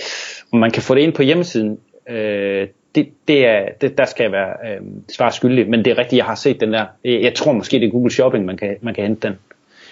man 0.53 0.71
kan 0.71 0.83
få 0.83 0.95
det 0.95 1.01
ind 1.01 1.13
på 1.13 1.23
hjemmesiden, 1.23 1.79
øh, 2.11 2.69
det, 2.95 3.09
det 3.29 3.47
er, 3.47 3.69
det, 3.81 3.99
der 3.99 4.05
skal 4.05 4.25
jeg 4.25 4.33
være 4.33 4.53
øh, 4.75 4.81
svar 5.17 5.31
skyldig. 5.31 5.71
Men 5.71 5.85
det 5.85 5.91
er 5.91 5.99
rigtigt, 5.99 6.19
jeg 6.19 6.27
har 6.27 6.35
set 6.35 6.61
den 6.61 6.73
der. 6.73 6.85
Jeg 7.05 7.23
jeg 7.23 7.35
tror 7.35 7.53
måske, 7.53 7.81
det 7.81 7.87
er 7.87 7.91
Google 7.91 8.11
Shopping, 8.13 8.45
man 8.45 8.57
kan, 8.57 8.77
man 8.81 8.95
kan 8.95 9.05
hente 9.05 9.29
den. 9.29 9.37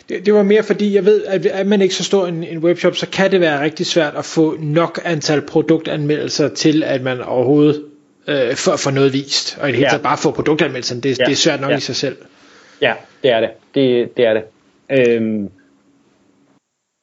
Det, 0.09 0.27
det 0.27 0.35
var 0.35 0.43
mere 0.43 0.63
fordi, 0.63 0.95
jeg 0.95 1.05
ved, 1.05 1.25
at 1.25 1.47
er 1.51 1.65
man 1.65 1.83
ikke 1.83 1.95
så 1.95 2.05
stor 2.05 2.27
en, 2.27 2.45
en 2.45 2.59
webshop, 2.59 2.95
så 2.97 3.09
kan 3.09 3.31
det 3.31 3.41
være 3.41 3.63
rigtig 3.65 3.87
svært 3.87 4.15
at 4.17 4.25
få 4.25 4.57
nok 4.61 5.01
antal 5.05 5.41
produktanmeldelser 5.41 6.49
til, 6.49 6.83
at 6.83 7.03
man 7.03 7.21
overhovedet 7.21 7.85
øh, 8.27 8.55
får, 8.55 8.77
får 8.77 8.91
noget 8.91 9.13
vist. 9.13 9.59
Og 9.61 9.69
i 9.69 9.73
det 9.73 9.77
hele 9.77 9.87
Ja. 9.87 9.91
taget 9.91 10.03
bare 10.03 10.19
få 10.19 10.31
produktanmeldelsen, 10.31 11.01
det, 11.01 11.19
Ja. 11.19 11.25
det 11.25 11.33
er 11.33 11.37
svært 11.37 11.61
nok 11.61 11.71
Ja. 11.71 11.77
i 11.77 11.81
sig 11.81 11.97
selv. 11.97 12.17
Ja, 12.81 12.95
det 13.23 13.31
er 13.31 13.41
det. 13.41 13.51
Det, 13.75 14.17
det 14.17 14.25
er 14.27 14.35
det. 14.35 14.43
Øhm, 14.91 15.49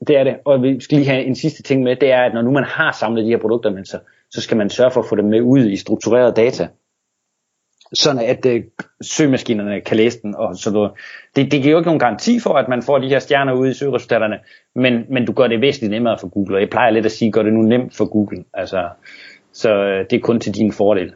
det 0.07 0.17
er 0.17 0.23
det. 0.23 0.35
Og 0.45 0.63
vi 0.63 0.79
skal 0.79 0.97
lige 0.97 1.09
have 1.09 1.23
en 1.23 1.35
sidste 1.35 1.63
ting 1.63 1.83
med, 1.83 1.95
det 1.95 2.11
er, 2.11 2.21
at 2.21 2.33
når 2.33 2.41
nu 2.41 2.51
man 2.51 2.63
har 2.63 2.91
samlet 2.99 3.25
de 3.25 3.29
her 3.29 3.37
produktanmeldelser, 3.37 3.99
så 4.31 4.41
skal 4.41 4.57
man 4.57 4.69
sørge 4.69 4.91
for 4.91 5.01
at 5.01 5.07
få 5.09 5.15
dem 5.15 5.25
med 5.25 5.41
ud 5.41 5.65
i 5.65 5.77
struktureret 5.77 6.35
data. 6.35 6.67
Sådan 7.93 8.21
at 8.21 8.45
øh, 8.45 8.63
søgemaskinerne 9.01 9.81
kan 9.81 9.97
læse 9.97 10.21
den 10.21 10.35
og 10.35 10.57
sådan 10.57 10.73
noget. 10.73 10.91
Det, 11.35 11.51
det 11.51 11.61
giver 11.61 11.71
jo 11.71 11.77
ikke 11.77 11.87
nogen 11.87 11.99
garanti 11.99 12.39
for, 12.39 12.53
at 12.53 12.67
man 12.69 12.83
får 12.83 12.97
de 12.97 13.07
her 13.07 13.19
stjerner 13.19 13.53
ude 13.53 13.71
i 13.71 13.73
søgeresultaterne, 13.73 14.35
men, 14.75 15.05
men 15.09 15.25
du 15.25 15.31
gør 15.31 15.47
det 15.47 15.61
væsentligt 15.61 15.91
nemmere 15.91 16.17
for 16.19 16.27
Google. 16.27 16.55
Og 16.57 16.61
jeg 16.61 16.69
plejer 16.69 16.91
lidt 16.91 17.05
at 17.05 17.11
sige, 17.11 17.31
gør 17.31 17.43
det 17.43 17.53
nu 17.53 17.61
nemt 17.61 17.95
for 17.95 18.05
Google. 18.05 18.43
Altså, 18.53 18.89
så 19.53 19.69
øh, 19.69 20.05
det 20.09 20.15
er 20.15 20.19
kun 20.19 20.39
til 20.39 20.55
din 20.55 20.71
fordel. 20.71 21.13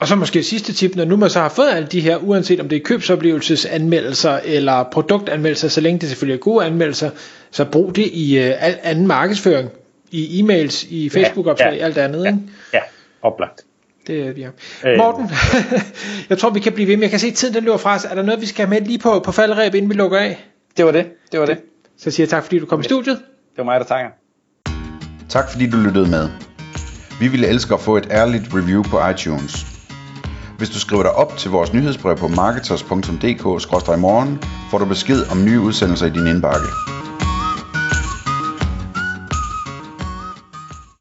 Og 0.00 0.08
så 0.08 0.16
måske 0.16 0.42
sidste 0.42 0.72
tip, 0.72 0.96
når 0.96 1.04
nu 1.04 1.16
man 1.16 1.30
så 1.30 1.40
har 1.40 1.48
fået 1.48 1.68
alle 1.74 1.88
de 1.88 2.00
her, 2.00 2.16
uanset 2.16 2.60
om 2.60 2.68
det 2.68 2.76
er 2.76 2.80
købsoplevelsesanmeldelser 2.84 4.38
eller 4.44 4.84
produktanmeldelser, 4.92 5.68
så 5.68 5.80
længe 5.80 6.00
det 6.00 6.08
selvfølgelig 6.08 6.34
er 6.34 6.42
gode 6.42 6.64
anmeldelser, 6.64 7.10
så 7.50 7.64
brug 7.64 7.96
det 7.96 8.06
i 8.12 8.38
øh, 8.38 8.66
al 8.66 8.78
anden 8.82 9.06
markedsføring, 9.06 9.70
i 10.10 10.40
e-mails, 10.40 10.94
i 10.94 11.08
Facebook-opslag, 11.08 11.76
ja, 11.76 11.84
alt 11.84 11.98
andet. 11.98 12.24
Ja, 12.24 12.28
Ikke? 12.28 12.40
ja 12.72 12.80
oplagt. 13.22 13.64
Det 14.06 14.26
er 14.26 14.32
ja. 14.36 14.48
Øh. 14.90 14.98
Morten, 14.98 15.30
jeg 16.30 16.38
tror 16.38 16.50
vi 16.50 16.60
kan 16.60 16.72
blive 16.72 16.88
ved, 16.88 16.96
men 16.96 17.02
jeg 17.02 17.10
kan 17.10 17.18
se 17.18 17.26
at 17.26 17.34
tiden 17.34 17.54
den 17.54 17.64
løber 17.64 17.76
fra 17.76 17.94
os. 17.94 18.04
Er 18.04 18.14
der 18.14 18.22
noget 18.22 18.40
vi 18.40 18.46
skal 18.46 18.66
have 18.66 18.80
med 18.80 18.86
lige 18.86 18.98
på, 18.98 19.20
på 19.24 19.32
faldreb, 19.32 19.74
inden 19.74 19.90
vi 19.90 19.94
lukker 19.94 20.18
af? 20.18 20.44
Det 20.76 20.84
var 20.84 20.92
det. 20.92 21.06
Det 21.32 21.40
var 21.40 21.46
det. 21.46 21.58
Så 21.98 22.10
siger 22.10 22.24
jeg 22.24 22.30
tak 22.30 22.42
fordi 22.42 22.58
du 22.58 22.66
kom 22.66 22.80
i 22.80 22.84
studiet. 22.84 23.16
Det 23.16 23.58
var 23.58 23.64
mig, 23.64 23.80
der 23.80 23.86
takker. 23.86 24.10
Tak 25.28 25.50
fordi 25.50 25.70
du 25.70 25.76
lyttede 25.76 26.10
med. 26.10 26.28
Vi 27.20 27.28
ville 27.28 27.46
elske 27.46 27.74
at 27.74 27.80
få 27.80 27.96
et 27.96 28.08
ærligt 28.10 28.44
review 28.54 28.82
på 28.82 29.08
iTunes. 29.08 29.66
Hvis 30.58 30.70
du 30.70 30.80
skriver 30.80 31.02
dig 31.02 31.12
op 31.12 31.36
til 31.36 31.50
vores 31.50 31.72
nyhedsbrev 31.72 32.16
på 32.16 32.28
marketers.dk-morgen, 32.28 34.38
får 34.70 34.78
du 34.78 34.84
besked 34.84 35.30
om 35.30 35.44
nye 35.44 35.60
udsendelser 35.60 36.06
i 36.06 36.10
din 36.10 36.26
indbakke. 36.26 36.66